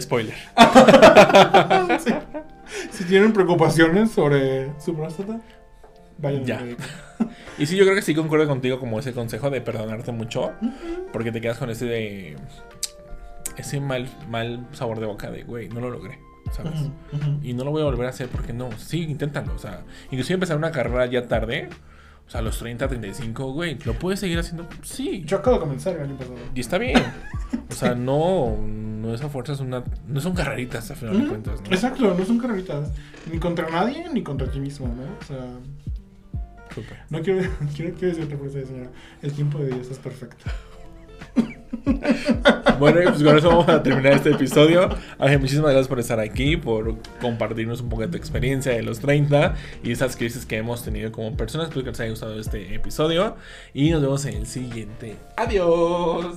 [0.00, 0.34] Spoiler.
[2.00, 2.12] Sí.
[2.90, 5.40] Si tienen preocupaciones sobre su próstata,
[6.18, 6.60] vayan Ya.
[7.58, 10.52] Y sí, yo creo que sí concuerdo contigo como ese consejo de perdonarte mucho.
[11.12, 12.36] Porque te quedas con ese de.
[13.56, 16.18] Ese mal, mal sabor de boca de, güey, no lo logré,
[16.50, 16.72] ¿sabes?
[17.42, 18.70] Y no lo voy a volver a hacer porque no.
[18.78, 19.54] Sí, inténtalo.
[19.54, 21.68] O sea, inclusive empezar una carrera ya tarde.
[22.26, 23.78] O sea, a los 30, 35, güey.
[23.84, 24.66] ¿Lo puedes seguir haciendo?
[24.82, 25.22] Sí.
[25.26, 26.36] Yo acabo de comenzar el año pasado.
[26.54, 27.02] Y está bien.
[27.70, 28.56] O sea, no.
[28.58, 29.84] No es a fuerzas una.
[30.08, 31.66] No son carreritas a final de cuentas, ¿no?
[31.66, 32.90] Exacto, no son carreritas.
[33.30, 35.02] Ni contra nadie, ni contra ti mismo, ¿no?
[35.02, 35.44] O sea,
[36.74, 36.98] Súper.
[37.10, 37.40] no quiero,
[37.76, 38.90] quiero, quiero decir otra cosa, señora.
[39.20, 40.46] El tiempo de Dios es perfecto.
[42.78, 44.88] Bueno, pues con eso vamos a terminar este episodio.
[45.18, 48.98] Ángel, muchísimas gracias por estar aquí, por compartirnos un poco de tu experiencia de los
[49.00, 51.68] 30 y esas crisis que hemos tenido como personas.
[51.68, 53.36] Espero que les haya gustado este episodio
[53.72, 55.16] y nos vemos en el siguiente.
[55.36, 56.36] Adiós.